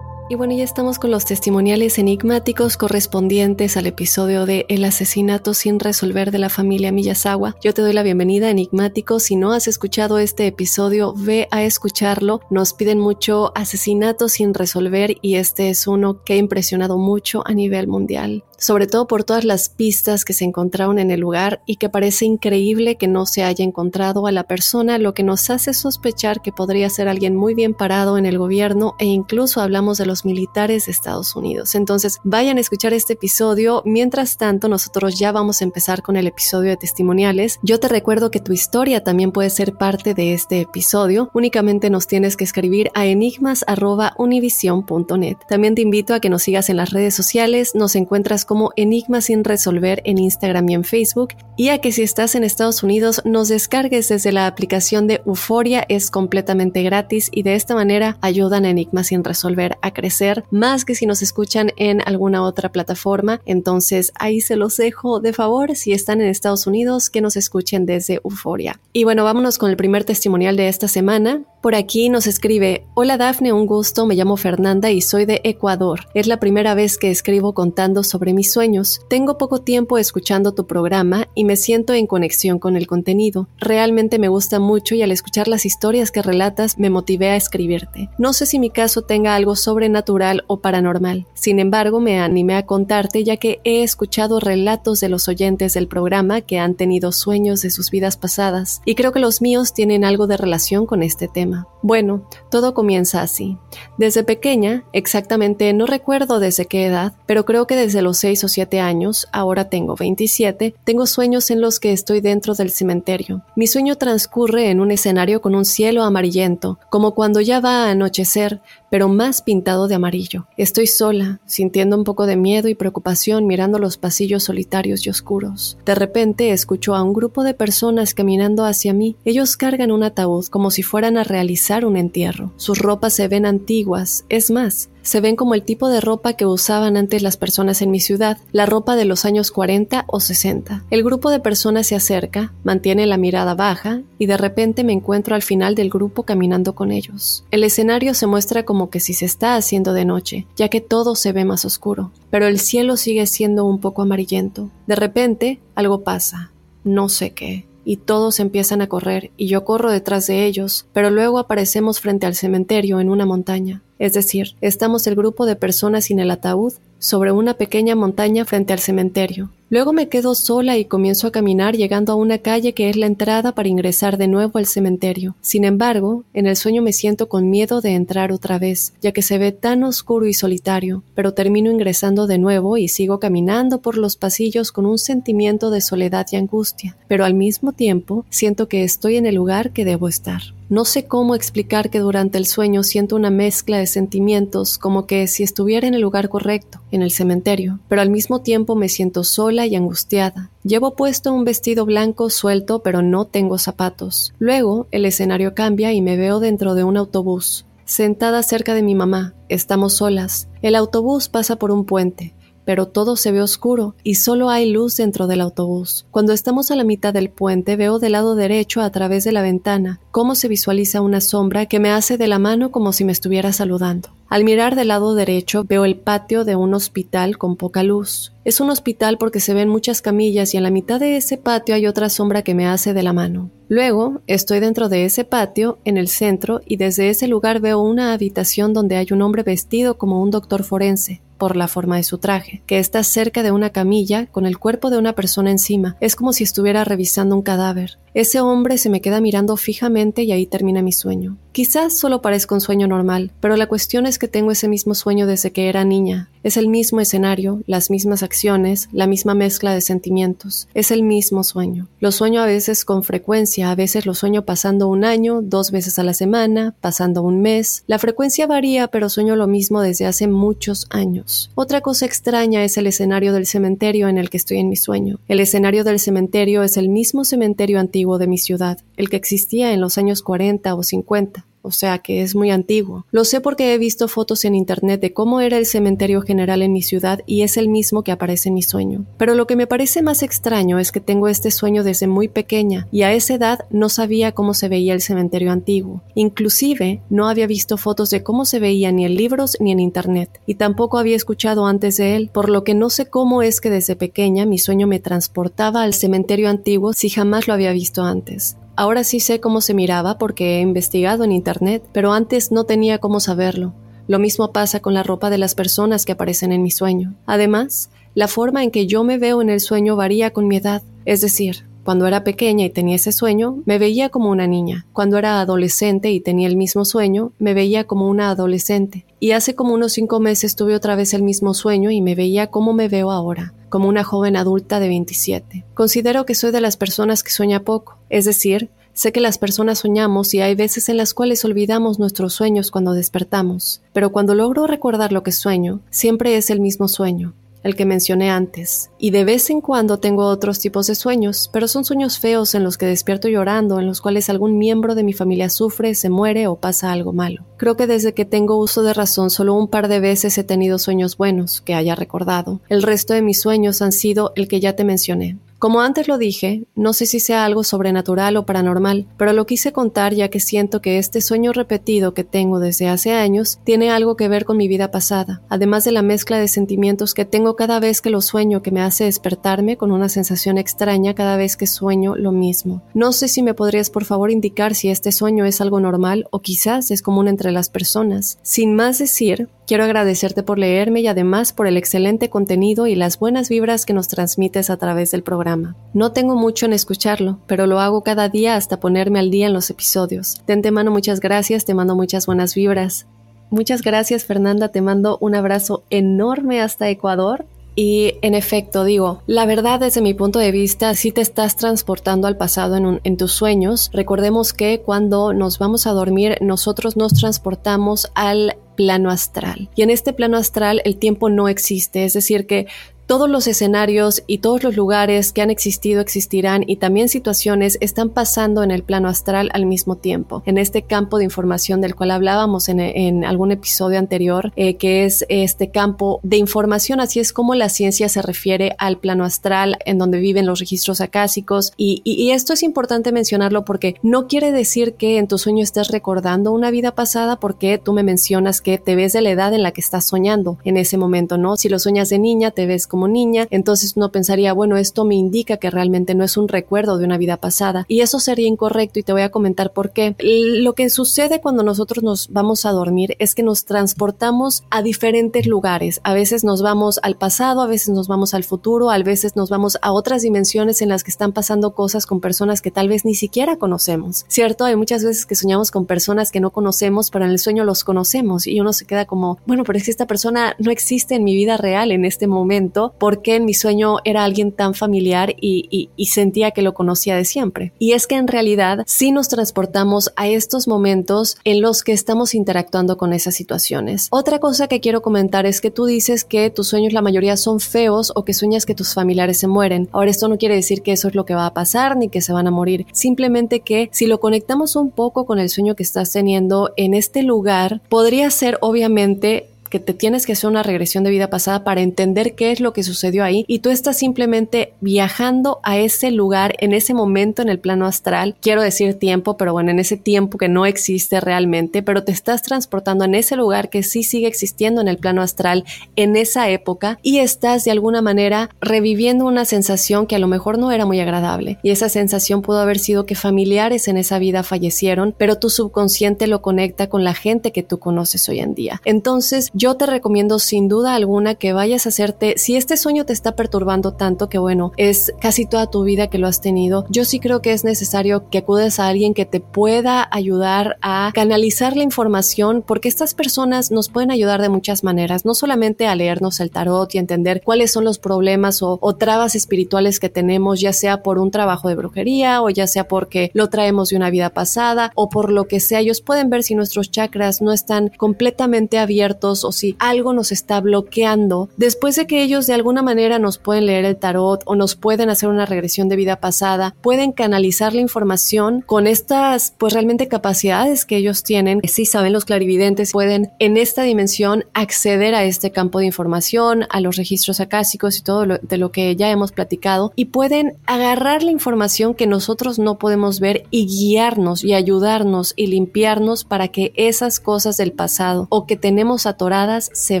Y 0.30 0.36
bueno, 0.36 0.54
ya 0.54 0.62
estamos 0.62 1.00
con 1.00 1.10
los 1.10 1.24
testimoniales 1.24 1.98
enigmáticos 1.98 2.76
correspondientes 2.76 3.76
al 3.76 3.88
episodio 3.88 4.46
de 4.46 4.64
El 4.68 4.84
asesinato 4.84 5.54
sin 5.54 5.80
resolver 5.80 6.30
de 6.30 6.38
la 6.38 6.48
familia 6.48 6.92
Miyazawa. 6.92 7.56
Yo 7.60 7.74
te 7.74 7.82
doy 7.82 7.92
la 7.92 8.04
bienvenida, 8.04 8.48
enigmático. 8.48 9.18
Si 9.18 9.34
no 9.34 9.50
has 9.50 9.66
escuchado 9.66 10.20
este 10.20 10.46
episodio, 10.46 11.14
ve 11.16 11.48
a 11.50 11.64
escucharlo. 11.64 12.42
Nos 12.48 12.74
piden 12.74 13.00
mucho 13.00 13.50
asesinato 13.56 14.28
sin 14.28 14.54
resolver 14.54 15.16
y 15.20 15.34
este 15.34 15.68
es 15.68 15.88
uno 15.88 16.22
que 16.22 16.34
ha 16.34 16.36
impresionado 16.36 16.96
mucho 16.96 17.42
a 17.44 17.52
nivel 17.52 17.88
mundial 17.88 18.44
sobre 18.60 18.86
todo 18.86 19.06
por 19.06 19.24
todas 19.24 19.44
las 19.44 19.70
pistas 19.70 20.24
que 20.24 20.34
se 20.34 20.44
encontraron 20.44 20.98
en 20.98 21.10
el 21.10 21.18
lugar 21.18 21.62
y 21.64 21.76
que 21.76 21.88
parece 21.88 22.26
increíble 22.26 22.96
que 22.96 23.08
no 23.08 23.24
se 23.24 23.42
haya 23.42 23.64
encontrado 23.64 24.26
a 24.26 24.32
la 24.32 24.44
persona, 24.44 24.98
lo 24.98 25.14
que 25.14 25.22
nos 25.22 25.48
hace 25.48 25.72
sospechar 25.72 26.42
que 26.42 26.52
podría 26.52 26.90
ser 26.90 27.08
alguien 27.08 27.34
muy 27.34 27.54
bien 27.54 27.72
parado 27.72 28.18
en 28.18 28.26
el 28.26 28.36
gobierno 28.36 28.96
e 28.98 29.06
incluso 29.06 29.62
hablamos 29.62 29.96
de 29.96 30.04
los 30.04 30.19
militares 30.24 30.86
de 30.86 30.92
Estados 30.92 31.34
Unidos. 31.36 31.74
Entonces, 31.74 32.18
vayan 32.24 32.58
a 32.58 32.60
escuchar 32.60 32.92
este 32.92 33.14
episodio. 33.14 33.82
Mientras 33.84 34.36
tanto, 34.36 34.68
nosotros 34.68 35.18
ya 35.18 35.32
vamos 35.32 35.60
a 35.60 35.64
empezar 35.64 36.02
con 36.02 36.16
el 36.16 36.26
episodio 36.26 36.70
de 36.70 36.76
testimoniales. 36.76 37.58
Yo 37.62 37.80
te 37.80 37.88
recuerdo 37.88 38.30
que 38.30 38.40
tu 38.40 38.52
historia 38.52 39.02
también 39.02 39.32
puede 39.32 39.50
ser 39.50 39.74
parte 39.74 40.14
de 40.14 40.34
este 40.34 40.60
episodio. 40.60 41.30
Únicamente 41.34 41.90
nos 41.90 42.06
tienes 42.06 42.36
que 42.36 42.44
escribir 42.44 42.90
a 42.94 43.06
enigmas@univision.net. 43.06 45.36
También 45.48 45.74
te 45.74 45.82
invito 45.82 46.14
a 46.14 46.20
que 46.20 46.30
nos 46.30 46.42
sigas 46.42 46.70
en 46.70 46.76
las 46.76 46.90
redes 46.90 47.14
sociales. 47.14 47.74
Nos 47.74 47.96
encuentras 47.96 48.44
como 48.44 48.70
Enigmas 48.76 49.24
sin 49.26 49.44
resolver 49.44 50.02
en 50.04 50.18
Instagram 50.18 50.68
y 50.68 50.74
en 50.74 50.84
Facebook 50.84 51.34
y 51.56 51.68
a 51.68 51.78
que 51.78 51.92
si 51.92 52.02
estás 52.02 52.34
en 52.34 52.44
Estados 52.44 52.82
Unidos 52.82 53.22
nos 53.24 53.48
descargues 53.48 54.08
desde 54.08 54.32
la 54.32 54.46
aplicación 54.46 55.06
de 55.06 55.22
Euforia, 55.26 55.84
es 55.88 56.10
completamente 56.10 56.82
gratis 56.82 57.28
y 57.32 57.42
de 57.42 57.54
esta 57.54 57.74
manera 57.74 58.16
ayudan 58.20 58.64
a 58.64 58.70
Enigmas 58.70 59.08
sin 59.08 59.24
resolver 59.24 59.78
a 59.82 59.92
crecer 59.92 60.09
más 60.50 60.84
que 60.84 60.94
si 60.94 61.06
nos 61.06 61.22
escuchan 61.22 61.72
en 61.76 62.00
alguna 62.06 62.42
otra 62.42 62.72
plataforma. 62.72 63.40
Entonces 63.46 64.12
ahí 64.16 64.40
se 64.40 64.56
los 64.56 64.76
dejo 64.76 65.20
de 65.20 65.32
favor 65.32 65.76
si 65.76 65.92
están 65.92 66.20
en 66.20 66.28
Estados 66.28 66.66
Unidos 66.66 67.10
que 67.10 67.20
nos 67.20 67.36
escuchen 67.36 67.86
desde 67.86 68.20
Euforia. 68.24 68.80
Y 68.92 69.04
bueno, 69.04 69.24
vámonos 69.24 69.58
con 69.58 69.70
el 69.70 69.76
primer 69.76 70.04
testimonial 70.04 70.56
de 70.56 70.68
esta 70.68 70.88
semana. 70.88 71.42
Por 71.60 71.74
aquí 71.74 72.08
nos 72.08 72.26
escribe, 72.26 72.86
hola 72.94 73.18
Dafne, 73.18 73.52
un 73.52 73.66
gusto, 73.66 74.06
me 74.06 74.14
llamo 74.14 74.38
Fernanda 74.38 74.90
y 74.90 75.02
soy 75.02 75.26
de 75.26 75.42
Ecuador. 75.44 76.06
Es 76.14 76.26
la 76.26 76.40
primera 76.40 76.74
vez 76.74 76.96
que 76.96 77.10
escribo 77.10 77.52
contando 77.52 78.02
sobre 78.02 78.32
mis 78.32 78.50
sueños. 78.50 79.02
Tengo 79.10 79.36
poco 79.36 79.60
tiempo 79.60 79.98
escuchando 79.98 80.52
tu 80.52 80.66
programa 80.66 81.28
y 81.34 81.44
me 81.44 81.56
siento 81.56 81.92
en 81.92 82.06
conexión 82.06 82.58
con 82.58 82.78
el 82.78 82.86
contenido. 82.86 83.46
Realmente 83.58 84.18
me 84.18 84.28
gusta 84.28 84.58
mucho 84.58 84.94
y 84.94 85.02
al 85.02 85.12
escuchar 85.12 85.48
las 85.48 85.66
historias 85.66 86.10
que 86.10 86.22
relatas 86.22 86.78
me 86.78 86.88
motivé 86.88 87.28
a 87.28 87.36
escribirte. 87.36 88.08
No 88.16 88.32
sé 88.32 88.46
si 88.46 88.58
mi 88.58 88.70
caso 88.70 89.02
tenga 89.02 89.34
algo 89.34 89.54
sobrenatural 89.54 90.44
o 90.46 90.60
paranormal. 90.60 91.26
Sin 91.34 91.58
embargo, 91.58 92.00
me 92.00 92.20
animé 92.20 92.54
a 92.54 92.64
contarte 92.64 93.22
ya 93.22 93.36
que 93.36 93.60
he 93.64 93.82
escuchado 93.82 94.40
relatos 94.40 95.00
de 95.00 95.10
los 95.10 95.28
oyentes 95.28 95.74
del 95.74 95.88
programa 95.88 96.40
que 96.40 96.58
han 96.58 96.74
tenido 96.74 97.12
sueños 97.12 97.60
de 97.60 97.68
sus 97.68 97.90
vidas 97.90 98.16
pasadas 98.16 98.80
y 98.86 98.94
creo 98.94 99.12
que 99.12 99.20
los 99.20 99.42
míos 99.42 99.74
tienen 99.74 100.06
algo 100.06 100.26
de 100.26 100.38
relación 100.38 100.86
con 100.86 101.02
este 101.02 101.28
tema. 101.28 101.49
Bueno, 101.82 102.22
todo 102.50 102.74
comienza 102.74 103.22
así. 103.22 103.56
Desde 103.96 104.22
pequeña, 104.22 104.84
exactamente 104.92 105.72
no 105.72 105.86
recuerdo 105.86 106.38
desde 106.38 106.66
qué 106.66 106.84
edad, 106.84 107.14
pero 107.26 107.44
creo 107.44 107.66
que 107.66 107.76
desde 107.76 108.02
los 108.02 108.18
6 108.18 108.44
o 108.44 108.48
7 108.48 108.80
años, 108.80 109.28
ahora 109.32 109.70
tengo 109.70 109.96
27, 109.96 110.74
tengo 110.84 111.06
sueños 111.06 111.50
en 111.50 111.60
los 111.60 111.80
que 111.80 111.92
estoy 111.92 112.20
dentro 112.20 112.54
del 112.54 112.70
cementerio. 112.70 113.42
Mi 113.56 113.66
sueño 113.66 113.96
transcurre 113.96 114.70
en 114.70 114.80
un 114.80 114.90
escenario 114.90 115.40
con 115.40 115.54
un 115.54 115.64
cielo 115.64 116.04
amarillento, 116.04 116.78
como 116.90 117.14
cuando 117.14 117.40
ya 117.40 117.60
va 117.60 117.86
a 117.86 117.90
anochecer, 117.90 118.60
pero 118.90 119.08
más 119.08 119.42
pintado 119.42 119.88
de 119.88 119.94
amarillo. 119.94 120.46
Estoy 120.56 120.86
sola, 120.86 121.40
sintiendo 121.46 121.96
un 121.96 122.04
poco 122.04 122.26
de 122.26 122.36
miedo 122.36 122.68
y 122.68 122.74
preocupación 122.74 123.46
mirando 123.46 123.78
los 123.78 123.96
pasillos 123.96 124.44
solitarios 124.44 125.06
y 125.06 125.10
oscuros. 125.10 125.78
De 125.86 125.94
repente 125.94 126.50
escucho 126.50 126.94
a 126.94 127.02
un 127.02 127.12
grupo 127.12 127.44
de 127.44 127.54
personas 127.54 128.14
caminando 128.14 128.64
hacia 128.64 128.92
mí. 128.92 129.16
Ellos 129.24 129.56
cargan 129.56 129.92
un 129.92 130.02
ataúd 130.02 130.46
como 130.46 130.70
si 130.70 130.82
fueran 130.82 131.16
a 131.16 131.24
realizar 131.24 131.84
un 131.84 131.96
entierro. 131.96 132.52
Sus 132.56 132.78
ropas 132.78 133.14
se 133.14 133.28
ven 133.28 133.46
antiguas, 133.46 134.24
es 134.28 134.50
más, 134.50 134.90
se 135.02 135.20
ven 135.20 135.36
como 135.36 135.54
el 135.54 135.62
tipo 135.62 135.88
de 135.88 136.00
ropa 136.00 136.34
que 136.34 136.46
usaban 136.46 136.96
antes 136.96 137.22
las 137.22 137.36
personas 137.36 137.82
en 137.82 137.90
mi 137.90 138.00
ciudad, 138.00 138.38
la 138.52 138.66
ropa 138.66 138.96
de 138.96 139.04
los 139.04 139.24
años 139.24 139.50
40 139.50 140.04
o 140.06 140.20
60. 140.20 140.84
El 140.90 141.02
grupo 141.02 141.30
de 141.30 141.40
personas 141.40 141.86
se 141.86 141.94
acerca, 141.94 142.52
mantiene 142.64 143.06
la 143.06 143.16
mirada 143.16 143.54
baja 143.54 144.02
y 144.18 144.26
de 144.26 144.36
repente 144.36 144.84
me 144.84 144.92
encuentro 144.92 145.34
al 145.34 145.42
final 145.42 145.74
del 145.74 145.90
grupo 145.90 146.24
caminando 146.24 146.74
con 146.74 146.90
ellos. 146.90 147.44
El 147.50 147.64
escenario 147.64 148.14
se 148.14 148.26
muestra 148.26 148.64
como 148.64 148.90
que 148.90 149.00
si 149.00 149.14
se 149.14 149.24
está 149.24 149.56
haciendo 149.56 149.92
de 149.92 150.04
noche, 150.04 150.46
ya 150.56 150.68
que 150.68 150.80
todo 150.80 151.14
se 151.14 151.32
ve 151.32 151.44
más 151.44 151.64
oscuro, 151.64 152.12
pero 152.30 152.46
el 152.46 152.58
cielo 152.60 152.96
sigue 152.96 153.26
siendo 153.26 153.64
un 153.64 153.80
poco 153.80 154.02
amarillento. 154.02 154.70
De 154.86 154.96
repente, 154.96 155.60
algo 155.74 156.02
pasa, 156.02 156.52
no 156.84 157.08
sé 157.08 157.32
qué 157.32 157.66
y 157.84 157.96
todos 157.96 158.40
empiezan 158.40 158.82
a 158.82 158.88
correr 158.88 159.32
y 159.36 159.48
yo 159.48 159.64
corro 159.64 159.90
detrás 159.90 160.26
de 160.26 160.44
ellos, 160.44 160.86
pero 160.92 161.10
luego 161.10 161.38
aparecemos 161.38 162.00
frente 162.00 162.26
al 162.26 162.34
cementerio 162.34 163.00
en 163.00 163.08
una 163.08 163.26
montaña. 163.26 163.82
Es 164.00 164.14
decir, 164.14 164.56
estamos 164.62 165.06
el 165.06 165.14
grupo 165.14 165.44
de 165.46 165.56
personas 165.56 166.06
sin 166.06 166.18
el 166.18 166.30
ataúd 166.30 166.72
sobre 167.00 167.32
una 167.32 167.54
pequeña 167.54 167.96
montaña 167.96 168.44
frente 168.44 168.72
al 168.72 168.78
cementerio. 168.78 169.50
Luego 169.70 169.92
me 169.92 170.08
quedo 170.08 170.34
sola 170.34 170.76
y 170.78 170.84
comienzo 170.84 171.28
a 171.28 171.30
caminar 171.30 171.76
llegando 171.76 172.12
a 172.12 172.16
una 172.16 172.38
calle 172.38 172.72
que 172.72 172.90
es 172.90 172.96
la 172.96 173.06
entrada 173.06 173.52
para 173.52 173.68
ingresar 173.68 174.18
de 174.18 174.26
nuevo 174.26 174.58
al 174.58 174.66
cementerio. 174.66 175.36
Sin 175.42 175.64
embargo, 175.64 176.24
en 176.34 176.48
el 176.48 176.56
sueño 176.56 176.82
me 176.82 176.92
siento 176.92 177.28
con 177.28 177.50
miedo 177.50 177.80
de 177.80 177.94
entrar 177.94 178.32
otra 178.32 178.58
vez, 178.58 178.94
ya 179.00 179.12
que 179.12 179.22
se 179.22 179.38
ve 179.38 179.52
tan 179.52 179.84
oscuro 179.84 180.26
y 180.26 180.34
solitario, 180.34 181.04
pero 181.14 181.34
termino 181.34 181.70
ingresando 181.70 182.26
de 182.26 182.38
nuevo 182.38 182.78
y 182.78 182.88
sigo 182.88 183.20
caminando 183.20 183.80
por 183.80 183.96
los 183.96 184.16
pasillos 184.16 184.72
con 184.72 184.86
un 184.86 184.98
sentimiento 184.98 185.70
de 185.70 185.80
soledad 185.80 186.26
y 186.32 186.36
angustia, 186.36 186.96
pero 187.06 187.24
al 187.24 187.34
mismo 187.34 187.70
tiempo 187.72 188.24
siento 188.28 188.66
que 188.66 188.82
estoy 188.82 189.18
en 189.18 189.26
el 189.26 189.36
lugar 189.36 189.70
que 189.70 189.84
debo 189.84 190.08
estar. 190.08 190.42
No 190.70 190.84
sé 190.84 191.06
cómo 191.06 191.34
explicar 191.34 191.90
que 191.90 191.98
durante 191.98 192.38
el 192.38 192.46
sueño 192.46 192.84
siento 192.84 193.16
una 193.16 193.30
mezcla 193.30 193.78
de 193.78 193.88
sentimientos 193.88 194.78
como 194.78 195.04
que 195.04 195.26
si 195.26 195.42
estuviera 195.42 195.88
en 195.88 195.94
el 195.94 196.00
lugar 196.00 196.28
correcto, 196.28 196.80
en 196.90 197.02
el 197.02 197.10
cementerio, 197.10 197.80
pero 197.88 198.02
al 198.02 198.10
mismo 198.10 198.40
tiempo 198.40 198.74
me 198.74 198.88
siento 198.88 199.24
sola 199.24 199.66
y 199.66 199.76
angustiada. 199.76 200.50
Llevo 200.62 200.94
puesto 200.94 201.32
un 201.32 201.44
vestido 201.44 201.86
blanco 201.86 202.30
suelto 202.30 202.82
pero 202.82 203.02
no 203.02 203.24
tengo 203.24 203.58
zapatos. 203.58 204.34
Luego 204.38 204.86
el 204.90 205.04
escenario 205.04 205.54
cambia 205.54 205.92
y 205.92 206.00
me 206.00 206.16
veo 206.16 206.40
dentro 206.40 206.74
de 206.74 206.84
un 206.84 206.96
autobús. 206.96 207.66
Sentada 207.84 208.42
cerca 208.42 208.74
de 208.74 208.82
mi 208.82 208.94
mamá, 208.94 209.34
estamos 209.48 209.94
solas. 209.94 210.48
El 210.62 210.76
autobús 210.76 211.28
pasa 211.28 211.56
por 211.56 211.70
un 211.70 211.84
puente 211.84 212.34
pero 212.70 212.86
todo 212.86 213.16
se 213.16 213.32
ve 213.32 213.42
oscuro 213.42 213.96
y 214.04 214.14
solo 214.14 214.48
hay 214.48 214.70
luz 214.70 214.96
dentro 214.96 215.26
del 215.26 215.40
autobús. 215.40 216.06
Cuando 216.12 216.32
estamos 216.32 216.70
a 216.70 216.76
la 216.76 216.84
mitad 216.84 217.12
del 217.12 217.28
puente 217.28 217.74
veo 217.74 217.98
del 217.98 218.12
lado 218.12 218.36
derecho 218.36 218.80
a 218.80 218.92
través 218.92 219.24
de 219.24 219.32
la 219.32 219.42
ventana 219.42 219.98
cómo 220.12 220.36
se 220.36 220.46
visualiza 220.46 221.00
una 221.00 221.20
sombra 221.20 221.66
que 221.66 221.80
me 221.80 221.90
hace 221.90 222.16
de 222.16 222.28
la 222.28 222.38
mano 222.38 222.70
como 222.70 222.92
si 222.92 223.04
me 223.04 223.10
estuviera 223.10 223.52
saludando. 223.52 224.10
Al 224.28 224.44
mirar 224.44 224.76
del 224.76 224.86
lado 224.86 225.16
derecho 225.16 225.64
veo 225.64 225.84
el 225.84 225.96
patio 225.96 226.44
de 226.44 226.54
un 226.54 226.72
hospital 226.72 227.38
con 227.38 227.56
poca 227.56 227.82
luz. 227.82 228.34
Es 228.44 228.60
un 228.60 228.70
hospital 228.70 229.18
porque 229.18 229.40
se 229.40 229.52
ven 229.52 229.68
muchas 229.68 230.00
camillas 230.00 230.54
y 230.54 230.56
en 230.56 230.62
la 230.62 230.70
mitad 230.70 231.00
de 231.00 231.16
ese 231.16 231.38
patio 231.38 231.74
hay 231.74 231.88
otra 231.88 232.08
sombra 232.08 232.42
que 232.42 232.54
me 232.54 232.68
hace 232.68 232.94
de 232.94 233.02
la 233.02 233.12
mano. 233.12 233.50
Luego 233.68 234.20
estoy 234.28 234.60
dentro 234.60 234.88
de 234.88 235.06
ese 235.06 235.24
patio, 235.24 235.78
en 235.84 235.96
el 235.96 236.06
centro, 236.06 236.60
y 236.64 236.76
desde 236.76 237.08
ese 237.08 237.26
lugar 237.26 237.58
veo 237.58 237.80
una 237.80 238.12
habitación 238.12 238.72
donde 238.72 238.96
hay 238.96 239.08
un 239.10 239.22
hombre 239.22 239.42
vestido 239.42 239.98
como 239.98 240.22
un 240.22 240.30
doctor 240.30 240.62
forense 240.62 241.20
por 241.40 241.56
la 241.56 241.66
forma 241.66 241.96
de 241.96 242.04
su 242.04 242.18
traje, 242.18 242.62
que 242.66 242.78
está 242.78 243.02
cerca 243.02 243.42
de 243.42 243.50
una 243.50 243.70
camilla 243.70 244.26
con 244.26 244.46
el 244.46 244.58
cuerpo 244.58 244.90
de 244.90 244.98
una 244.98 245.14
persona 245.14 245.50
encima. 245.50 245.96
Es 245.98 246.14
como 246.14 246.34
si 246.34 246.44
estuviera 246.44 246.84
revisando 246.84 247.34
un 247.34 247.42
cadáver. 247.42 247.98
Ese 248.12 248.40
hombre 248.40 248.76
se 248.76 248.90
me 248.90 249.00
queda 249.00 249.20
mirando 249.20 249.56
fijamente 249.56 250.24
y 250.24 250.32
ahí 250.32 250.44
termina 250.44 250.82
mi 250.82 250.90
sueño. 250.90 251.36
Quizás 251.52 251.96
solo 251.96 252.22
parezca 252.22 252.54
un 252.54 252.60
sueño 252.60 252.88
normal, 252.88 253.32
pero 253.40 253.56
la 253.56 253.68
cuestión 253.68 254.04
es 254.06 254.18
que 254.18 254.28
tengo 254.28 254.50
ese 254.50 254.68
mismo 254.68 254.94
sueño 254.94 255.26
desde 255.26 255.52
que 255.52 255.68
era 255.68 255.84
niña. 255.84 256.28
Es 256.42 256.56
el 256.56 256.68
mismo 256.68 257.00
escenario, 257.00 257.62
las 257.66 257.90
mismas 257.90 258.22
acciones, 258.22 258.88
la 258.92 259.06
misma 259.06 259.34
mezcla 259.34 259.74
de 259.74 259.80
sentimientos. 259.80 260.68
Es 260.74 260.90
el 260.90 261.02
mismo 261.04 261.44
sueño. 261.44 261.88
Lo 262.00 262.12
sueño 262.12 262.42
a 262.42 262.46
veces 262.46 262.84
con 262.84 263.04
frecuencia, 263.04 263.70
a 263.70 263.74
veces 263.74 264.06
lo 264.06 264.14
sueño 264.14 264.44
pasando 264.44 264.88
un 264.88 265.04
año, 265.04 265.40
dos 265.42 265.70
veces 265.70 265.98
a 265.98 266.02
la 266.02 266.14
semana, 266.14 266.74
pasando 266.80 267.22
un 267.22 267.40
mes. 267.42 267.84
La 267.86 267.98
frecuencia 267.98 268.46
varía, 268.46 268.88
pero 268.88 269.08
sueño 269.08 269.36
lo 269.36 269.46
mismo 269.46 269.82
desde 269.82 270.06
hace 270.06 270.26
muchos 270.26 270.86
años. 270.90 271.29
Otra 271.54 271.80
cosa 271.80 272.06
extraña 272.06 272.64
es 272.64 272.76
el 272.76 272.86
escenario 272.86 273.32
del 273.32 273.46
cementerio 273.46 274.08
en 274.08 274.18
el 274.18 274.30
que 274.30 274.36
estoy 274.36 274.58
en 274.58 274.68
mi 274.68 274.76
sueño. 274.76 275.18
El 275.28 275.40
escenario 275.40 275.84
del 275.84 275.98
cementerio 275.98 276.62
es 276.62 276.76
el 276.76 276.88
mismo 276.88 277.24
cementerio 277.24 277.78
antiguo 277.78 278.18
de 278.18 278.26
mi 278.26 278.38
ciudad, 278.38 278.78
el 278.96 279.08
que 279.08 279.16
existía 279.16 279.72
en 279.72 279.80
los 279.80 279.98
años 279.98 280.22
40 280.22 280.74
o 280.74 280.82
50 280.82 281.46
o 281.62 281.70
sea 281.70 281.98
que 281.98 282.22
es 282.22 282.34
muy 282.34 282.50
antiguo. 282.50 283.06
Lo 283.10 283.24
sé 283.24 283.40
porque 283.40 283.74
he 283.74 283.78
visto 283.78 284.08
fotos 284.08 284.44
en 284.44 284.54
internet 284.54 285.00
de 285.00 285.12
cómo 285.12 285.40
era 285.40 285.58
el 285.58 285.66
cementerio 285.66 286.22
general 286.22 286.62
en 286.62 286.72
mi 286.72 286.82
ciudad 286.82 287.22
y 287.26 287.42
es 287.42 287.56
el 287.56 287.68
mismo 287.68 288.02
que 288.02 288.12
aparece 288.12 288.48
en 288.48 288.54
mi 288.54 288.62
sueño. 288.62 289.04
Pero 289.16 289.34
lo 289.34 289.46
que 289.46 289.56
me 289.56 289.66
parece 289.66 290.02
más 290.02 290.22
extraño 290.22 290.78
es 290.78 290.92
que 290.92 291.00
tengo 291.00 291.28
este 291.28 291.50
sueño 291.50 291.84
desde 291.84 292.06
muy 292.06 292.28
pequeña 292.28 292.88
y 292.90 293.02
a 293.02 293.12
esa 293.12 293.34
edad 293.34 293.66
no 293.70 293.88
sabía 293.88 294.32
cómo 294.32 294.54
se 294.54 294.68
veía 294.68 294.94
el 294.94 295.00
cementerio 295.00 295.52
antiguo. 295.52 296.02
Inclusive 296.14 297.02
no 297.10 297.28
había 297.28 297.46
visto 297.46 297.76
fotos 297.76 298.10
de 298.10 298.22
cómo 298.22 298.44
se 298.44 298.58
veía 298.58 298.92
ni 298.92 299.04
en 299.04 299.14
libros 299.14 299.56
ni 299.60 299.72
en 299.72 299.80
internet 299.80 300.40
y 300.46 300.54
tampoco 300.54 300.98
había 300.98 301.16
escuchado 301.16 301.66
antes 301.66 301.96
de 301.96 302.16
él, 302.16 302.30
por 302.32 302.48
lo 302.48 302.64
que 302.64 302.74
no 302.74 302.90
sé 302.90 303.06
cómo 303.06 303.42
es 303.42 303.60
que 303.60 303.70
desde 303.70 303.96
pequeña 303.96 304.46
mi 304.46 304.58
sueño 304.58 304.86
me 304.86 305.00
transportaba 305.00 305.82
al 305.82 305.94
cementerio 305.94 306.48
antiguo 306.48 306.92
si 306.92 307.08
jamás 307.08 307.48
lo 307.48 307.54
había 307.54 307.72
visto 307.72 308.02
antes. 308.02 308.56
Ahora 308.80 309.04
sí 309.04 309.20
sé 309.20 309.40
cómo 309.40 309.60
se 309.60 309.74
miraba 309.74 310.16
porque 310.16 310.56
he 310.56 310.60
investigado 310.62 311.22
en 311.22 311.32
Internet, 311.32 311.84
pero 311.92 312.14
antes 312.14 312.50
no 312.50 312.64
tenía 312.64 312.96
cómo 312.96 313.20
saberlo. 313.20 313.74
Lo 314.08 314.18
mismo 314.18 314.52
pasa 314.52 314.80
con 314.80 314.94
la 314.94 315.02
ropa 315.02 315.28
de 315.28 315.36
las 315.36 315.54
personas 315.54 316.06
que 316.06 316.12
aparecen 316.12 316.50
en 316.50 316.62
mi 316.62 316.70
sueño. 316.70 317.14
Además, 317.26 317.90
la 318.14 318.26
forma 318.26 318.64
en 318.64 318.70
que 318.70 318.86
yo 318.86 319.04
me 319.04 319.18
veo 319.18 319.42
en 319.42 319.50
el 319.50 319.60
sueño 319.60 319.96
varía 319.96 320.30
con 320.30 320.48
mi 320.48 320.56
edad, 320.56 320.80
es 321.04 321.20
decir, 321.20 321.66
cuando 321.84 322.06
era 322.06 322.24
pequeña 322.24 322.64
y 322.64 322.70
tenía 322.70 322.96
ese 322.96 323.12
sueño, 323.12 323.58
me 323.66 323.78
veía 323.78 324.08
como 324.08 324.30
una 324.30 324.46
niña. 324.46 324.86
Cuando 324.94 325.18
era 325.18 325.42
adolescente 325.42 326.10
y 326.10 326.20
tenía 326.20 326.48
el 326.48 326.56
mismo 326.56 326.86
sueño, 326.86 327.32
me 327.38 327.52
veía 327.52 327.84
como 327.84 328.08
una 328.08 328.30
adolescente. 328.30 329.04
Y 329.20 329.32
hace 329.32 329.54
como 329.54 329.74
unos 329.74 329.92
cinco 329.92 330.18
meses 330.18 330.56
tuve 330.56 330.74
otra 330.74 330.96
vez 330.96 331.14
el 331.14 331.22
mismo 331.22 331.54
sueño 331.54 331.90
y 331.90 332.00
me 332.00 332.14
veía 332.14 332.48
como 332.48 332.72
me 332.72 332.88
veo 332.88 333.10
ahora 333.10 333.54
como 333.70 333.88
una 333.88 334.04
joven 334.04 334.36
adulta 334.36 334.80
de 334.80 334.88
27. 334.88 335.64
Considero 335.72 336.26
que 336.26 336.34
soy 336.34 336.50
de 336.50 336.60
las 336.60 336.76
personas 336.76 337.22
que 337.22 337.30
sueña 337.30 337.62
poco, 337.62 337.96
es 338.10 338.26
decir, 338.26 338.68
sé 338.92 339.12
que 339.12 339.20
las 339.20 339.38
personas 339.38 339.78
soñamos 339.78 340.34
y 340.34 340.40
hay 340.40 340.54
veces 340.54 340.90
en 340.90 340.98
las 340.98 341.14
cuales 341.14 341.44
olvidamos 341.44 341.98
nuestros 341.98 342.34
sueños 342.34 342.70
cuando 342.70 342.92
despertamos, 342.92 343.80
pero 343.94 344.10
cuando 344.10 344.34
logro 344.34 344.66
recordar 344.66 345.12
lo 345.12 345.22
que 345.22 345.32
sueño, 345.32 345.80
siempre 345.88 346.36
es 346.36 346.50
el 346.50 346.60
mismo 346.60 346.88
sueño, 346.88 347.32
el 347.62 347.76
que 347.76 347.84
mencioné 347.84 348.30
antes, 348.30 348.90
y 348.98 349.10
de 349.10 349.24
vez 349.24 349.50
en 349.50 349.60
cuando 349.60 349.98
tengo 349.98 350.26
otros 350.26 350.58
tipos 350.60 350.86
de 350.86 350.94
sueños, 350.94 351.50
pero 351.52 351.68
son 351.68 351.84
sueños 351.84 352.18
feos 352.18 352.54
en 352.54 352.64
los 352.64 352.78
que 352.78 352.86
despierto 352.86 353.28
llorando, 353.28 353.78
en 353.78 353.86
los 353.86 354.00
cuales 354.00 354.30
algún 354.30 354.58
miembro 354.58 354.94
de 354.94 355.02
mi 355.02 355.12
familia 355.12 355.50
sufre, 355.50 355.94
se 355.94 356.10
muere 356.10 356.46
o 356.46 356.56
pasa 356.56 356.92
algo 356.92 357.12
malo. 357.12 357.44
Creo 357.56 357.76
que 357.76 357.86
desde 357.86 358.14
que 358.14 358.24
tengo 358.24 358.56
uso 358.56 358.82
de 358.82 358.94
razón 358.94 359.30
solo 359.30 359.54
un 359.54 359.68
par 359.68 359.88
de 359.88 360.00
veces 360.00 360.36
he 360.38 360.44
tenido 360.44 360.78
sueños 360.78 361.16
buenos 361.16 361.60
que 361.60 361.74
haya 361.74 361.94
recordado. 361.94 362.60
El 362.68 362.82
resto 362.82 363.14
de 363.14 363.22
mis 363.22 363.40
sueños 363.40 363.82
han 363.82 363.92
sido 363.92 364.32
el 364.36 364.48
que 364.48 364.60
ya 364.60 364.74
te 364.76 364.84
mencioné, 364.84 365.38
como 365.60 365.82
antes 365.82 366.08
lo 366.08 366.16
dije, 366.16 366.64
no 366.74 366.94
sé 366.94 367.04
si 367.04 367.20
sea 367.20 367.44
algo 367.44 367.64
sobrenatural 367.64 368.38
o 368.38 368.46
paranormal, 368.46 369.06
pero 369.18 369.34
lo 369.34 369.44
quise 369.44 369.72
contar 369.72 370.14
ya 370.14 370.30
que 370.30 370.40
siento 370.40 370.80
que 370.80 370.96
este 370.96 371.20
sueño 371.20 371.52
repetido 371.52 372.14
que 372.14 372.24
tengo 372.24 372.60
desde 372.60 372.88
hace 372.88 373.12
años 373.12 373.60
tiene 373.62 373.90
algo 373.90 374.16
que 374.16 374.28
ver 374.28 374.46
con 374.46 374.56
mi 374.56 374.68
vida 374.68 374.90
pasada, 374.90 375.42
además 375.50 375.84
de 375.84 375.92
la 375.92 376.00
mezcla 376.00 376.38
de 376.38 376.48
sentimientos 376.48 377.12
que 377.12 377.26
tengo 377.26 377.56
cada 377.56 377.78
vez 377.78 378.00
que 378.00 378.08
lo 378.08 378.22
sueño 378.22 378.62
que 378.62 378.70
me 378.70 378.80
hace 378.80 379.04
despertarme 379.04 379.76
con 379.76 379.92
una 379.92 380.08
sensación 380.08 380.56
extraña 380.56 381.14
cada 381.14 381.36
vez 381.36 381.58
que 381.58 381.66
sueño 381.66 382.16
lo 382.16 382.32
mismo. 382.32 382.82
No 382.94 383.12
sé 383.12 383.28
si 383.28 383.42
me 383.42 383.52
podrías 383.52 383.90
por 383.90 384.06
favor 384.06 384.30
indicar 384.30 384.74
si 384.74 384.88
este 384.88 385.12
sueño 385.12 385.44
es 385.44 385.60
algo 385.60 385.78
normal 385.78 386.26
o 386.30 386.40
quizás 386.40 386.90
es 386.90 387.02
común 387.02 387.28
entre 387.28 387.52
las 387.52 387.68
personas. 387.68 388.38
Sin 388.40 388.74
más 388.74 388.98
decir, 388.98 389.50
Quiero 389.70 389.84
agradecerte 389.84 390.42
por 390.42 390.58
leerme 390.58 391.00
y 391.00 391.06
además 391.06 391.52
por 391.52 391.68
el 391.68 391.76
excelente 391.76 392.28
contenido 392.28 392.88
y 392.88 392.96
las 392.96 393.20
buenas 393.20 393.48
vibras 393.48 393.86
que 393.86 393.92
nos 393.92 394.08
transmites 394.08 394.68
a 394.68 394.78
través 394.78 395.12
del 395.12 395.22
programa. 395.22 395.49
No 395.92 396.12
tengo 396.12 396.36
mucho 396.36 396.66
en 396.66 396.72
escucharlo, 396.72 397.38
pero 397.46 397.66
lo 397.66 397.80
hago 397.80 398.02
cada 398.02 398.28
día 398.28 398.56
hasta 398.56 398.80
ponerme 398.80 399.18
al 399.18 399.30
día 399.30 399.46
en 399.46 399.52
los 399.52 399.70
episodios. 399.70 400.40
De 400.46 400.52
antemano 400.52 400.90
muchas 400.90 401.20
gracias, 401.20 401.64
te 401.64 401.74
mando 401.74 401.94
muchas 401.96 402.26
buenas 402.26 402.54
vibras. 402.54 403.06
Muchas 403.50 403.82
gracias 403.82 404.24
Fernanda, 404.24 404.68
te 404.68 404.80
mando 404.80 405.18
un 405.20 405.34
abrazo 405.34 405.82
enorme 405.90 406.60
hasta 406.60 406.88
Ecuador 406.88 407.46
y 407.74 408.14
en 408.22 408.34
efecto, 408.34 408.84
digo, 408.84 409.22
la 409.26 409.46
verdad 409.46 409.80
desde 409.80 410.00
mi 410.00 410.12
punto 410.12 410.38
de 410.38 410.50
vista, 410.50 410.94
si 410.94 411.12
te 411.12 411.20
estás 411.20 411.56
transportando 411.56 412.26
al 412.26 412.36
pasado 412.36 412.76
en, 412.76 413.00
en, 413.04 413.16
tus 413.16 413.32
sueños, 413.32 413.90
recordemos 413.92 414.52
que 414.52 414.80
cuando 414.80 415.32
nos 415.32 415.58
vamos 415.58 415.86
a 415.86 415.92
dormir, 415.92 416.36
nosotros 416.40 416.96
nos 416.96 417.14
transportamos 417.14 418.10
al 418.14 418.56
plano 418.76 419.10
astral. 419.10 419.70
Y 419.76 419.82
en 419.82 419.90
este 419.90 420.12
plano 420.12 420.36
astral 420.36 420.82
el 420.84 420.96
tiempo 420.96 421.30
no 421.30 421.48
existe, 421.48 422.04
es 422.04 422.12
decir, 422.12 422.46
que 422.46 422.66
todos 423.10 423.28
los 423.28 423.48
escenarios 423.48 424.22
y 424.28 424.38
todos 424.38 424.62
los 424.62 424.76
lugares 424.76 425.32
que 425.32 425.42
han 425.42 425.50
existido 425.50 426.00
existirán 426.00 426.62
y 426.64 426.76
también 426.76 427.08
situaciones 427.08 427.76
están 427.80 428.10
pasando 428.10 428.62
en 428.62 428.70
el 428.70 428.84
plano 428.84 429.08
astral 429.08 429.50
al 429.52 429.66
mismo 429.66 429.96
tiempo. 429.96 430.44
En 430.46 430.58
este 430.58 430.82
campo 430.82 431.18
de 431.18 431.24
información 431.24 431.80
del 431.80 431.96
cual 431.96 432.12
hablábamos 432.12 432.68
en, 432.68 433.24
algún 433.24 433.50
episodio 433.50 433.98
anterior, 433.98 434.52
eh, 434.54 434.76
que 434.76 435.04
es 435.06 435.26
este 435.28 435.72
campo 435.72 436.20
de 436.22 436.36
información, 436.36 437.00
así 437.00 437.18
es 437.18 437.32
como 437.32 437.56
la 437.56 437.68
ciencia 437.68 438.08
se 438.08 438.22
refiere 438.22 438.76
al 438.78 438.98
plano 438.98 439.24
astral 439.24 439.78
en 439.86 439.98
donde 439.98 440.20
viven 440.20 440.46
los 440.46 440.60
registros 440.60 441.00
acásicos. 441.00 441.72
Y, 441.76 442.02
y 442.04 442.30
esto 442.30 442.52
es 442.52 442.62
importante 442.62 443.10
mencionarlo 443.10 443.64
porque 443.64 443.96
no 444.04 444.28
quiere 444.28 444.52
decir 444.52 444.94
que 444.94 445.18
en 445.18 445.26
tu 445.26 445.36
sueño 445.36 445.64
estés 445.64 445.88
recordando 445.88 446.52
una 446.52 446.70
vida 446.70 446.94
pasada 446.94 447.40
porque 447.40 447.78
tú 447.78 447.92
me 447.92 448.04
mencionas 448.04 448.60
que 448.60 448.78
te 448.78 448.94
ves 448.94 449.14
de 449.14 449.20
la 449.20 449.30
edad 449.30 449.52
en 449.52 449.64
la 449.64 449.72
que 449.72 449.80
estás 449.80 450.06
soñando 450.06 450.58
en 450.62 450.76
ese 450.76 450.96
momento, 450.96 451.38
¿no? 451.38 451.56
Si 451.56 451.68
lo 451.68 451.80
sueñas 451.80 452.08
de 452.08 452.20
niña, 452.20 452.52
te 452.52 452.66
ves 452.66 452.86
como 452.86 452.99
niña, 453.08 453.46
entonces 453.50 453.94
uno 453.96 454.10
pensaría, 454.12 454.52
bueno, 454.52 454.76
esto 454.76 455.04
me 455.04 455.14
indica 455.14 455.56
que 455.56 455.70
realmente 455.70 456.14
no 456.14 456.24
es 456.24 456.36
un 456.36 456.48
recuerdo 456.48 456.98
de 456.98 457.04
una 457.04 457.18
vida 457.18 457.36
pasada. 457.36 457.84
Y 457.88 458.00
eso 458.00 458.20
sería 458.20 458.48
incorrecto 458.48 458.98
y 458.98 459.02
te 459.02 459.12
voy 459.12 459.22
a 459.22 459.30
comentar 459.30 459.72
por 459.72 459.90
qué. 459.90 460.14
Lo 460.18 460.74
que 460.74 460.90
sucede 460.90 461.40
cuando 461.40 461.62
nosotros 461.62 462.02
nos 462.02 462.28
vamos 462.28 462.66
a 462.66 462.72
dormir 462.72 463.16
es 463.18 463.34
que 463.34 463.42
nos 463.42 463.64
transportamos 463.64 464.64
a 464.70 464.82
diferentes 464.82 465.46
lugares. 465.46 466.00
A 466.04 466.14
veces 466.14 466.44
nos 466.44 466.62
vamos 466.62 467.00
al 467.02 467.16
pasado, 467.16 467.62
a 467.62 467.66
veces 467.66 467.90
nos 467.90 468.08
vamos 468.08 468.34
al 468.34 468.44
futuro, 468.44 468.90
a 468.90 468.98
veces 468.98 469.36
nos 469.36 469.50
vamos 469.50 469.78
a 469.82 469.92
otras 469.92 470.22
dimensiones 470.22 470.82
en 470.82 470.88
las 470.88 471.04
que 471.04 471.10
están 471.10 471.32
pasando 471.32 471.74
cosas 471.74 472.06
con 472.06 472.20
personas 472.20 472.62
que 472.62 472.70
tal 472.70 472.88
vez 472.88 473.04
ni 473.04 473.14
siquiera 473.14 473.56
conocemos. 473.56 474.24
¿Cierto? 474.28 474.64
Hay 474.64 474.76
muchas 474.76 475.04
veces 475.04 475.26
que 475.26 475.34
soñamos 475.34 475.70
con 475.70 475.86
personas 475.86 476.30
que 476.30 476.40
no 476.40 476.50
conocemos, 476.50 477.10
pero 477.10 477.24
en 477.24 477.30
el 477.30 477.38
sueño 477.38 477.64
los 477.64 477.84
conocemos 477.84 478.46
y 478.46 478.60
uno 478.60 478.72
se 478.72 478.86
queda 478.86 479.06
como, 479.06 479.38
bueno, 479.46 479.64
pero 479.64 479.78
es 479.78 479.84
que 479.84 479.90
esta 479.90 480.06
persona 480.06 480.54
no 480.58 480.70
existe 480.70 481.14
en 481.14 481.24
mi 481.24 481.34
vida 481.34 481.56
real 481.56 481.92
en 481.92 482.04
este 482.04 482.26
momento 482.26 482.89
porque 482.98 483.36
en 483.36 483.44
mi 483.44 483.54
sueño 483.54 483.98
era 484.04 484.24
alguien 484.24 484.52
tan 484.52 484.74
familiar 484.74 485.34
y, 485.40 485.88
sentía 486.10 486.50
que 486.50 486.62
lo 486.62 486.74
conocía 486.74 487.14
de 487.14 487.24
siempre. 487.24 487.72
Y 487.78 487.92
es 487.92 488.08
que 488.08 488.16
en 488.16 488.26
realidad 488.26 488.82
sí 488.86 489.12
nos 489.12 489.28
transportamos 489.28 490.12
a 490.16 490.26
estos 490.26 490.66
momentos 490.66 491.38
en 491.44 491.60
los 491.60 491.84
que 491.84 491.92
estamos 491.92 492.34
interactuando 492.34 492.96
con 492.96 493.12
esas 493.12 493.36
situaciones. 493.36 494.08
Otra 494.10 494.40
cosa 494.40 494.66
que 494.66 494.80
quiero 494.80 495.02
comentar 495.02 495.46
es 495.46 495.60
que 495.60 495.70
tú 495.70 495.84
dices 495.84 496.24
que 496.24 496.50
tus 496.50 496.66
sueños 496.66 496.92
la 496.92 497.00
mayoría 497.00 497.36
son 497.36 497.60
feos 497.60 498.12
o 498.16 498.24
que 498.24 498.34
sueñas 498.34 498.66
que 498.66 498.74
tus 498.74 498.92
familiares 498.92 499.38
se 499.38 499.46
mueren. 499.46 499.88
Ahora 499.92 500.10
esto 500.10 500.26
no 500.26 500.36
quiere 500.36 500.56
decir 500.56 500.82
que 500.82 500.92
eso 500.92 501.06
es 501.06 501.14
lo 501.14 501.24
que 501.24 501.34
va 501.34 501.46
a 501.46 501.54
pasar 501.54 501.96
ni 501.96 502.08
que 502.08 502.22
se 502.22 502.32
van 502.32 502.48
a 502.48 502.50
morir, 502.50 502.86
simplemente 502.92 503.60
que 503.60 503.88
si 503.92 504.06
lo 504.06 504.20
conectamos 504.20 504.76
un 504.76 504.90
poco 504.90 505.26
con 505.26 505.38
el 505.38 505.48
sueño 505.48 505.76
que 505.76 505.82
estás 505.82 506.10
teniendo 506.12 506.72
en 506.76 506.94
este 506.94 507.22
lugar, 507.22 507.80
podría 507.88 508.30
ser 508.30 508.58
obviamente 508.60 509.48
que 509.70 509.80
te 509.80 509.94
tienes 509.94 510.26
que 510.26 510.32
hacer 510.32 510.50
una 510.50 510.62
regresión 510.62 511.04
de 511.04 511.10
vida 511.10 511.30
pasada 511.30 511.64
para 511.64 511.80
entender 511.80 512.34
qué 512.34 512.52
es 512.52 512.60
lo 512.60 512.72
que 512.72 512.82
sucedió 512.82 513.24
ahí 513.24 513.44
y 513.46 513.60
tú 513.60 513.70
estás 513.70 513.96
simplemente 513.96 514.74
viajando 514.80 515.60
a 515.62 515.78
ese 515.78 516.10
lugar 516.10 516.54
en 516.58 516.72
ese 516.72 516.92
momento 516.92 517.40
en 517.40 517.48
el 517.48 517.58
plano 517.58 517.86
astral. 517.86 518.36
Quiero 518.40 518.62
decir 518.62 518.94
tiempo, 518.94 519.36
pero 519.36 519.52
bueno, 519.52 519.70
en 519.70 519.78
ese 519.78 519.96
tiempo 519.96 520.38
que 520.38 520.48
no 520.48 520.66
existe 520.66 521.20
realmente, 521.20 521.82
pero 521.82 522.04
te 522.04 522.12
estás 522.12 522.42
transportando 522.42 523.04
en 523.04 523.14
ese 523.14 523.36
lugar 523.36 523.70
que 523.70 523.82
sí 523.82 524.02
sigue 524.02 524.26
existiendo 524.26 524.80
en 524.80 524.88
el 524.88 524.98
plano 524.98 525.22
astral 525.22 525.64
en 525.96 526.16
esa 526.16 526.48
época 526.50 526.98
y 527.02 527.18
estás 527.18 527.64
de 527.64 527.70
alguna 527.70 528.02
manera 528.02 528.50
reviviendo 528.60 529.24
una 529.24 529.44
sensación 529.44 530.06
que 530.06 530.16
a 530.16 530.18
lo 530.18 530.28
mejor 530.28 530.58
no 530.58 530.72
era 530.72 530.84
muy 530.84 531.00
agradable. 531.00 531.58
Y 531.62 531.70
esa 531.70 531.88
sensación 531.88 532.42
pudo 532.42 532.58
haber 532.58 532.78
sido 532.78 533.06
que 533.06 533.14
familiares 533.14 533.86
en 533.88 533.96
esa 533.96 534.18
vida 534.18 534.42
fallecieron, 534.42 535.14
pero 535.16 535.38
tu 535.38 535.50
subconsciente 535.50 536.26
lo 536.26 536.42
conecta 536.42 536.88
con 536.88 537.04
la 537.04 537.14
gente 537.14 537.52
que 537.52 537.62
tú 537.62 537.78
conoces 537.78 538.28
hoy 538.28 538.40
en 538.40 538.54
día. 538.54 538.82
Entonces, 538.84 539.50
yo 539.60 539.74
te 539.74 539.84
recomiendo 539.84 540.38
sin 540.38 540.68
duda 540.68 540.94
alguna 540.94 541.34
que 541.34 541.52
vayas 541.52 541.84
a 541.84 541.90
hacerte, 541.90 542.38
si 542.38 542.56
este 542.56 542.78
sueño 542.78 543.04
te 543.04 543.12
está 543.12 543.36
perturbando 543.36 543.92
tanto 543.92 544.30
que 544.30 544.38
bueno, 544.38 544.72
es 544.78 545.12
casi 545.20 545.44
toda 545.44 545.66
tu 545.66 545.84
vida 545.84 546.06
que 546.06 546.16
lo 546.16 546.28
has 546.28 546.40
tenido, 546.40 546.86
yo 546.88 547.04
sí 547.04 547.20
creo 547.20 547.42
que 547.42 547.52
es 547.52 547.62
necesario 547.62 548.30
que 548.30 548.38
acudes 548.38 548.80
a 548.80 548.88
alguien 548.88 549.12
que 549.12 549.26
te 549.26 549.40
pueda 549.40 550.08
ayudar 550.10 550.78
a 550.80 551.12
canalizar 551.14 551.76
la 551.76 551.82
información, 551.82 552.64
porque 552.66 552.88
estas 552.88 553.12
personas 553.12 553.70
nos 553.70 553.90
pueden 553.90 554.10
ayudar 554.10 554.40
de 554.40 554.48
muchas 554.48 554.82
maneras, 554.82 555.26
no 555.26 555.34
solamente 555.34 555.86
a 555.86 555.94
leernos 555.94 556.40
el 556.40 556.50
tarot 556.50 556.94
y 556.94 556.98
entender 556.98 557.42
cuáles 557.44 557.70
son 557.70 557.84
los 557.84 557.98
problemas 557.98 558.62
o, 558.62 558.78
trabas 558.98 559.34
espirituales 559.34 560.00
que 560.00 560.08
tenemos, 560.08 560.60
ya 560.60 560.72
sea 560.72 561.02
por 561.02 561.18
un 561.18 561.30
trabajo 561.30 561.68
de 561.68 561.74
brujería 561.74 562.42
o 562.42 562.48
ya 562.48 562.66
sea 562.66 562.88
porque 562.88 563.30
lo 563.34 563.50
traemos 563.50 563.90
de 563.90 563.96
una 563.96 564.08
vida 564.08 564.30
pasada 564.30 564.90
o 564.94 565.10
por 565.10 565.30
lo 565.30 565.44
que 565.44 565.60
sea, 565.60 565.80
ellos 565.80 566.00
pueden 566.00 566.30
ver 566.30 566.44
si 566.44 566.54
nuestros 566.54 566.90
chakras 566.90 567.42
no 567.42 567.52
están 567.52 567.90
completamente 567.90 568.78
abiertos 568.78 569.44
si 569.52 569.76
algo 569.78 570.12
nos 570.12 570.32
está 570.32 570.60
bloqueando. 570.60 571.48
Después 571.56 571.96
de 571.96 572.06
que 572.06 572.22
ellos 572.22 572.46
de 572.46 572.54
alguna 572.54 572.82
manera 572.82 573.18
nos 573.18 573.38
pueden 573.38 573.66
leer 573.66 573.84
el 573.84 573.96
tarot 573.96 574.42
o 574.46 574.54
nos 574.54 574.76
pueden 574.76 575.10
hacer 575.10 575.28
una 575.28 575.46
regresión 575.46 575.88
de 575.88 575.96
vida 575.96 576.16
pasada, 576.16 576.74
pueden 576.80 577.12
canalizar 577.12 577.74
la 577.74 577.80
información 577.80 578.62
con 578.66 578.86
estas 578.86 579.54
pues 579.58 579.72
realmente 579.72 580.08
capacidades 580.08 580.84
que 580.84 580.96
ellos 580.96 581.22
tienen. 581.22 581.60
Si 581.64 581.86
saben 581.86 582.12
los 582.12 582.24
clarividentes 582.24 582.92
pueden 582.92 583.30
en 583.38 583.56
esta 583.56 583.82
dimensión 583.82 584.44
acceder 584.54 585.14
a 585.14 585.24
este 585.24 585.50
campo 585.50 585.78
de 585.78 585.86
información, 585.86 586.66
a 586.70 586.80
los 586.80 586.96
registros 586.96 587.40
acásicos 587.40 587.98
y 587.98 588.02
todo 588.02 588.26
de 588.26 588.58
lo 588.58 588.72
que 588.72 588.94
ya 588.96 589.10
hemos 589.10 589.32
platicado 589.32 589.92
y 589.96 590.06
pueden 590.06 590.56
agarrar 590.66 591.22
la 591.22 591.30
información 591.30 591.94
que 591.94 592.06
nosotros 592.06 592.58
no 592.58 592.78
podemos 592.78 593.20
ver 593.20 593.44
y 593.50 593.66
guiarnos 593.66 594.44
y 594.44 594.54
ayudarnos 594.54 595.34
y 595.36 595.46
limpiarnos 595.46 596.24
para 596.24 596.48
que 596.48 596.72
esas 596.76 597.20
cosas 597.20 597.56
del 597.56 597.72
pasado 597.72 598.26
o 598.30 598.46
que 598.46 598.56
tenemos 598.56 599.06
atoradas 599.06 599.39
se 599.72 600.00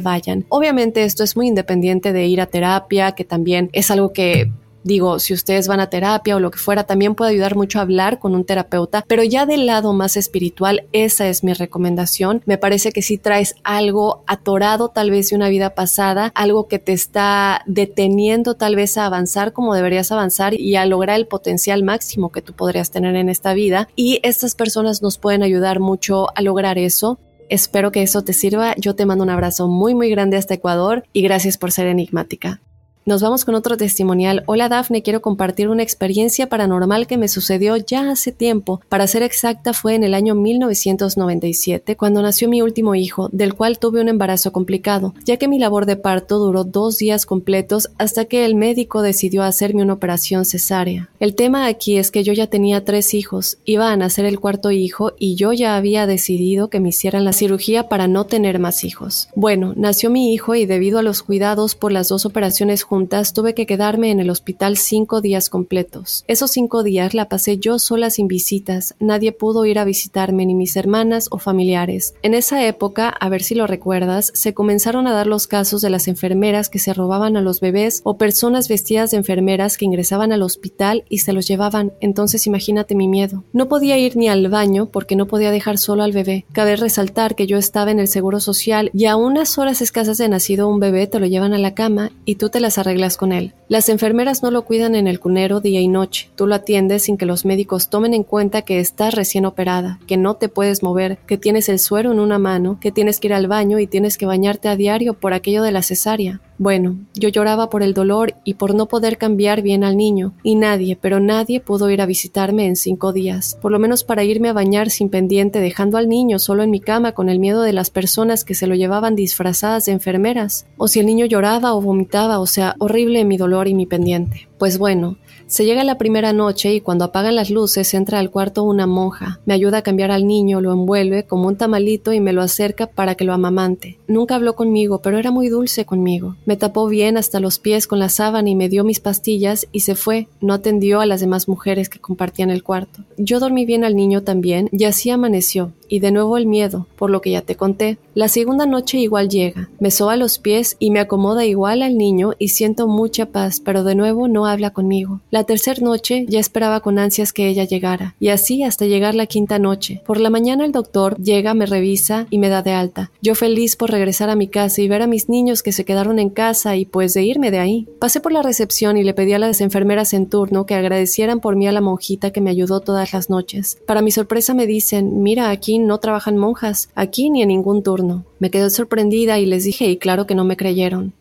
vayan. 0.00 0.44
Obviamente 0.48 1.04
esto 1.04 1.24
es 1.24 1.36
muy 1.36 1.48
independiente 1.48 2.12
de 2.12 2.26
ir 2.26 2.40
a 2.40 2.46
terapia, 2.46 3.12
que 3.12 3.24
también 3.24 3.70
es 3.72 3.90
algo 3.90 4.12
que 4.12 4.50
Digo, 4.82 5.18
si 5.18 5.34
ustedes 5.34 5.68
van 5.68 5.80
a 5.80 5.90
terapia 5.90 6.36
o 6.36 6.40
lo 6.40 6.50
que 6.50 6.58
fuera, 6.58 6.84
también 6.84 7.14
puede 7.14 7.32
ayudar 7.32 7.54
mucho 7.54 7.78
a 7.78 7.82
hablar 7.82 8.18
con 8.18 8.34
un 8.34 8.44
terapeuta, 8.44 9.04
pero 9.06 9.22
ya 9.22 9.44
del 9.44 9.66
lado 9.66 9.92
más 9.92 10.16
espiritual, 10.16 10.86
esa 10.92 11.28
es 11.28 11.44
mi 11.44 11.52
recomendación. 11.52 12.42
Me 12.46 12.56
parece 12.56 12.90
que 12.92 13.02
si 13.02 13.18
traes 13.18 13.56
algo 13.62 14.24
atorado 14.26 14.88
tal 14.88 15.10
vez 15.10 15.30
de 15.30 15.36
una 15.36 15.50
vida 15.50 15.74
pasada, 15.74 16.32
algo 16.34 16.66
que 16.66 16.78
te 16.78 16.92
está 16.92 17.62
deteniendo 17.66 18.54
tal 18.54 18.74
vez 18.74 18.96
a 18.96 19.04
avanzar 19.04 19.52
como 19.52 19.74
deberías 19.74 20.12
avanzar 20.12 20.58
y 20.58 20.76
a 20.76 20.86
lograr 20.86 21.16
el 21.16 21.26
potencial 21.26 21.84
máximo 21.84 22.32
que 22.32 22.42
tú 22.42 22.54
podrías 22.54 22.90
tener 22.90 23.16
en 23.16 23.28
esta 23.28 23.52
vida. 23.52 23.88
Y 23.96 24.20
estas 24.22 24.54
personas 24.54 25.02
nos 25.02 25.18
pueden 25.18 25.42
ayudar 25.42 25.78
mucho 25.78 26.28
a 26.34 26.40
lograr 26.40 26.78
eso. 26.78 27.18
Espero 27.50 27.92
que 27.92 28.02
eso 28.02 28.22
te 28.22 28.32
sirva. 28.32 28.74
Yo 28.76 28.94
te 28.94 29.04
mando 29.04 29.24
un 29.24 29.30
abrazo 29.30 29.68
muy 29.68 29.94
muy 29.94 30.08
grande 30.08 30.36
hasta 30.36 30.54
Ecuador 30.54 31.04
y 31.12 31.22
gracias 31.22 31.58
por 31.58 31.72
ser 31.72 31.88
enigmática. 31.88 32.60
Nos 33.06 33.22
vamos 33.22 33.46
con 33.46 33.54
otro 33.54 33.78
testimonial. 33.78 34.42
Hola 34.44 34.68
Dafne, 34.68 35.02
quiero 35.02 35.22
compartir 35.22 35.70
una 35.70 35.82
experiencia 35.82 36.50
paranormal 36.50 37.06
que 37.06 37.16
me 37.16 37.28
sucedió 37.28 37.78
ya 37.78 38.10
hace 38.10 38.30
tiempo. 38.30 38.82
Para 38.90 39.06
ser 39.06 39.22
exacta, 39.22 39.72
fue 39.72 39.94
en 39.94 40.04
el 40.04 40.12
año 40.12 40.34
1997, 40.34 41.96
cuando 41.96 42.20
nació 42.20 42.50
mi 42.50 42.60
último 42.60 42.94
hijo, 42.94 43.30
del 43.32 43.54
cual 43.54 43.78
tuve 43.78 44.02
un 44.02 44.10
embarazo 44.10 44.52
complicado, 44.52 45.14
ya 45.24 45.38
que 45.38 45.48
mi 45.48 45.58
labor 45.58 45.86
de 45.86 45.96
parto 45.96 46.38
duró 46.38 46.64
dos 46.64 46.98
días 46.98 47.24
completos 47.24 47.88
hasta 47.96 48.26
que 48.26 48.44
el 48.44 48.54
médico 48.54 49.00
decidió 49.00 49.44
hacerme 49.44 49.82
una 49.82 49.94
operación 49.94 50.44
cesárea. 50.44 51.08
El 51.20 51.34
tema 51.34 51.68
aquí 51.68 51.96
es 51.96 52.10
que 52.10 52.22
yo 52.22 52.34
ya 52.34 52.48
tenía 52.48 52.84
tres 52.84 53.14
hijos, 53.14 53.56
iba 53.64 53.90
a 53.90 53.96
nacer 53.96 54.26
el 54.26 54.38
cuarto 54.38 54.72
hijo 54.72 55.14
y 55.18 55.36
yo 55.36 55.54
ya 55.54 55.74
había 55.74 56.06
decidido 56.06 56.68
que 56.68 56.80
me 56.80 56.90
hicieran 56.90 57.24
la 57.24 57.32
cirugía 57.32 57.88
para 57.88 58.08
no 58.08 58.26
tener 58.26 58.58
más 58.58 58.84
hijos. 58.84 59.30
Bueno, 59.34 59.72
nació 59.74 60.10
mi 60.10 60.34
hijo 60.34 60.54
y 60.54 60.66
debido 60.66 60.98
a 60.98 61.02
los 61.02 61.22
cuidados 61.22 61.74
por 61.74 61.92
las 61.92 62.08
dos 62.08 62.26
operaciones 62.26 62.84
juntas, 62.90 63.34
tuve 63.34 63.54
que 63.54 63.66
quedarme 63.66 64.10
en 64.10 64.18
el 64.18 64.30
hospital 64.30 64.76
cinco 64.76 65.20
días 65.20 65.48
completos. 65.48 66.24
Esos 66.26 66.50
cinco 66.50 66.82
días 66.82 67.14
la 67.14 67.28
pasé 67.28 67.56
yo 67.56 67.78
sola 67.78 68.10
sin 68.10 68.26
visitas, 68.26 68.96
nadie 68.98 69.30
pudo 69.30 69.64
ir 69.64 69.78
a 69.78 69.84
visitarme, 69.84 70.44
ni 70.44 70.56
mis 70.56 70.74
hermanas 70.74 71.28
o 71.30 71.38
familiares. 71.38 72.14
En 72.22 72.34
esa 72.34 72.66
época, 72.66 73.08
a 73.08 73.28
ver 73.28 73.44
si 73.44 73.54
lo 73.54 73.68
recuerdas, 73.68 74.32
se 74.34 74.54
comenzaron 74.54 75.06
a 75.06 75.12
dar 75.12 75.28
los 75.28 75.46
casos 75.46 75.82
de 75.82 75.90
las 75.90 76.08
enfermeras 76.08 76.68
que 76.68 76.80
se 76.80 76.92
robaban 76.92 77.36
a 77.36 77.42
los 77.42 77.60
bebés 77.60 78.00
o 78.02 78.18
personas 78.18 78.66
vestidas 78.66 79.12
de 79.12 79.18
enfermeras 79.18 79.78
que 79.78 79.84
ingresaban 79.84 80.32
al 80.32 80.42
hospital 80.42 81.04
y 81.08 81.18
se 81.18 81.32
los 81.32 81.46
llevaban, 81.46 81.92
entonces 82.00 82.48
imagínate 82.48 82.96
mi 82.96 83.06
miedo. 83.06 83.44
No 83.52 83.68
podía 83.68 83.98
ir 83.98 84.16
ni 84.16 84.26
al 84.26 84.48
baño 84.48 84.86
porque 84.86 85.14
no 85.14 85.26
podía 85.26 85.52
dejar 85.52 85.78
solo 85.78 86.02
al 86.02 86.10
bebé. 86.10 86.44
Cabe 86.50 86.74
resaltar 86.74 87.36
que 87.36 87.46
yo 87.46 87.56
estaba 87.56 87.92
en 87.92 88.00
el 88.00 88.08
seguro 88.08 88.40
social 88.40 88.90
y 88.92 89.04
a 89.04 89.14
unas 89.14 89.58
horas 89.58 89.80
escasas 89.80 90.18
de 90.18 90.28
nacido 90.28 90.66
un 90.66 90.80
bebé 90.80 91.06
te 91.06 91.20
lo 91.20 91.26
llevan 91.26 91.54
a 91.54 91.58
la 91.58 91.74
cama 91.74 92.10
y 92.24 92.34
tú 92.34 92.48
te 92.48 92.58
las 92.58 92.79
arreglas 92.80 93.16
con 93.16 93.32
él. 93.32 93.54
Las 93.68 93.88
enfermeras 93.88 94.42
no 94.42 94.50
lo 94.50 94.62
cuidan 94.62 94.94
en 94.94 95.06
el 95.06 95.20
cunero 95.20 95.60
día 95.60 95.80
y 95.80 95.88
noche. 95.88 96.30
Tú 96.34 96.46
lo 96.46 96.54
atiendes 96.54 97.04
sin 97.04 97.16
que 97.16 97.26
los 97.26 97.44
médicos 97.44 97.88
tomen 97.88 98.14
en 98.14 98.24
cuenta 98.24 98.62
que 98.62 98.80
estás 98.80 99.14
recién 99.14 99.44
operada, 99.46 100.00
que 100.06 100.16
no 100.16 100.34
te 100.34 100.48
puedes 100.48 100.82
mover, 100.82 101.18
que 101.26 101.38
tienes 101.38 101.68
el 101.68 101.78
suero 101.78 102.12
en 102.12 102.20
una 102.20 102.38
mano, 102.38 102.78
que 102.80 102.92
tienes 102.92 103.20
que 103.20 103.28
ir 103.28 103.34
al 103.34 103.46
baño 103.46 103.78
y 103.78 103.86
tienes 103.86 104.18
que 104.18 104.26
bañarte 104.26 104.68
a 104.68 104.76
diario 104.76 105.14
por 105.14 105.32
aquello 105.32 105.62
de 105.62 105.72
la 105.72 105.82
cesárea. 105.82 106.40
Bueno, 106.60 106.98
yo 107.14 107.30
lloraba 107.30 107.70
por 107.70 107.82
el 107.82 107.94
dolor 107.94 108.34
y 108.44 108.52
por 108.52 108.74
no 108.74 108.84
poder 108.84 109.16
cambiar 109.16 109.62
bien 109.62 109.82
al 109.82 109.96
niño, 109.96 110.34
y 110.42 110.56
nadie, 110.56 110.94
pero 110.94 111.18
nadie 111.18 111.58
pudo 111.58 111.88
ir 111.88 112.02
a 112.02 112.06
visitarme 112.06 112.66
en 112.66 112.76
cinco 112.76 113.14
días, 113.14 113.56
por 113.62 113.72
lo 113.72 113.78
menos 113.78 114.04
para 114.04 114.24
irme 114.24 114.50
a 114.50 114.52
bañar 114.52 114.90
sin 114.90 115.08
pendiente, 115.08 115.58
dejando 115.58 115.96
al 115.96 116.06
niño 116.06 116.38
solo 116.38 116.62
en 116.62 116.70
mi 116.70 116.80
cama 116.80 117.12
con 117.12 117.30
el 117.30 117.38
miedo 117.38 117.62
de 117.62 117.72
las 117.72 117.88
personas 117.88 118.44
que 118.44 118.54
se 118.54 118.66
lo 118.66 118.74
llevaban 118.74 119.16
disfrazadas 119.16 119.86
de 119.86 119.92
enfermeras, 119.92 120.66
o 120.76 120.86
si 120.86 121.00
el 121.00 121.06
niño 121.06 121.24
lloraba 121.24 121.72
o 121.72 121.80
vomitaba, 121.80 122.40
o 122.40 122.46
sea, 122.46 122.76
horrible 122.78 123.24
mi 123.24 123.38
dolor 123.38 123.66
y 123.66 123.72
mi 123.72 123.86
pendiente. 123.86 124.49
Pues 124.60 124.76
bueno, 124.76 125.16
se 125.46 125.64
llega 125.64 125.84
la 125.84 125.96
primera 125.96 126.34
noche 126.34 126.74
y 126.74 126.82
cuando 126.82 127.06
apagan 127.06 127.34
las 127.34 127.48
luces 127.48 127.94
entra 127.94 128.18
al 128.18 128.30
cuarto 128.30 128.62
una 128.62 128.86
monja. 128.86 129.40
Me 129.46 129.54
ayuda 129.54 129.78
a 129.78 129.82
cambiar 129.82 130.10
al 130.10 130.26
niño, 130.26 130.60
lo 130.60 130.70
envuelve 130.70 131.24
como 131.24 131.48
un 131.48 131.56
tamalito 131.56 132.12
y 132.12 132.20
me 132.20 132.34
lo 132.34 132.42
acerca 132.42 132.86
para 132.86 133.14
que 133.14 133.24
lo 133.24 133.32
amamante. 133.32 133.98
Nunca 134.06 134.34
habló 134.34 134.56
conmigo, 134.56 135.00
pero 135.00 135.16
era 135.16 135.30
muy 135.30 135.48
dulce 135.48 135.86
conmigo. 135.86 136.36
Me 136.44 136.58
tapó 136.58 136.88
bien 136.88 137.16
hasta 137.16 137.40
los 137.40 137.58
pies 137.58 137.86
con 137.86 138.00
la 138.00 138.10
sábana 138.10 138.50
y 138.50 138.54
me 138.54 138.68
dio 138.68 138.84
mis 138.84 139.00
pastillas 139.00 139.66
y 139.72 139.80
se 139.80 139.94
fue. 139.94 140.28
No 140.42 140.52
atendió 140.52 141.00
a 141.00 141.06
las 141.06 141.22
demás 141.22 141.48
mujeres 141.48 141.88
que 141.88 141.98
compartían 141.98 142.50
el 142.50 142.62
cuarto. 142.62 143.04
Yo 143.16 143.40
dormí 143.40 143.64
bien 143.64 143.82
al 143.82 143.96
niño 143.96 144.24
también 144.24 144.68
y 144.72 144.84
así 144.84 145.08
amaneció 145.08 145.72
y 145.90 145.98
de 145.98 146.12
nuevo 146.12 146.38
el 146.38 146.46
miedo, 146.46 146.86
por 146.96 147.10
lo 147.10 147.20
que 147.20 147.32
ya 147.32 147.42
te 147.42 147.56
conté. 147.56 147.98
La 148.20 148.28
segunda 148.28 148.66
noche 148.66 148.98
igual 148.98 149.30
llega, 149.30 149.70
me 149.78 149.90
soba 149.90 150.14
los 150.14 150.38
pies 150.38 150.76
y 150.78 150.90
me 150.90 151.00
acomoda 151.00 151.46
igual 151.46 151.80
al 151.80 151.96
niño 151.96 152.32
y 152.38 152.48
siento 152.48 152.86
mucha 152.86 153.24
paz, 153.24 153.60
pero 153.64 153.82
de 153.82 153.94
nuevo 153.94 154.28
no 154.28 154.44
habla 154.44 154.74
conmigo. 154.74 155.22
La 155.30 155.44
tercera 155.44 155.80
noche 155.80 156.26
ya 156.28 156.38
esperaba 156.38 156.80
con 156.80 156.98
ansias 156.98 157.32
que 157.32 157.48
ella 157.48 157.64
llegara, 157.64 158.14
y 158.20 158.28
así 158.28 158.62
hasta 158.62 158.84
llegar 158.84 159.14
la 159.14 159.24
quinta 159.24 159.58
noche. 159.58 160.02
Por 160.04 160.20
la 160.20 160.28
mañana 160.28 160.66
el 160.66 160.72
doctor 160.72 161.16
llega, 161.16 161.54
me 161.54 161.64
revisa 161.64 162.26
y 162.28 162.36
me 162.36 162.50
da 162.50 162.60
de 162.60 162.72
alta. 162.72 163.10
Yo 163.22 163.34
feliz 163.34 163.76
por 163.76 163.90
regresar 163.90 164.28
a 164.28 164.36
mi 164.36 164.48
casa 164.48 164.82
y 164.82 164.88
ver 164.88 165.00
a 165.00 165.06
mis 165.06 165.30
niños 165.30 165.62
que 165.62 165.72
se 165.72 165.86
quedaron 165.86 166.18
en 166.18 166.28
casa 166.28 166.76
y 166.76 166.84
pues 166.84 167.14
de 167.14 167.22
irme 167.22 167.50
de 167.50 167.60
ahí. 167.60 167.88
Pasé 168.00 168.20
por 168.20 168.32
la 168.32 168.42
recepción 168.42 168.98
y 168.98 169.02
le 169.02 169.14
pedí 169.14 169.32
a 169.32 169.38
las 169.38 169.62
enfermeras 169.62 170.12
en 170.12 170.28
turno 170.28 170.66
que 170.66 170.74
agradecieran 170.74 171.40
por 171.40 171.56
mí 171.56 171.66
a 171.66 171.72
la 171.72 171.80
monjita 171.80 172.32
que 172.32 172.42
me 172.42 172.50
ayudó 172.50 172.80
todas 172.80 173.14
las 173.14 173.30
noches. 173.30 173.78
Para 173.86 174.02
mi 174.02 174.10
sorpresa 174.10 174.52
me 174.52 174.66
dicen, 174.66 175.22
mira 175.22 175.48
aquí 175.48 175.78
no 175.78 176.00
trabajan 176.00 176.36
monjas, 176.36 176.90
aquí 176.94 177.30
ni 177.30 177.40
en 177.40 177.48
ningún 177.48 177.82
turno. 177.82 178.09
Me 178.38 178.50
quedé 178.50 178.70
sorprendida 178.70 179.38
y 179.38 179.46
les 179.46 179.64
dije 179.64 179.86
y 179.86 179.96
claro 179.96 180.26
que 180.26 180.34
no 180.34 180.44
me 180.44 180.56
creyeron. 180.56 181.12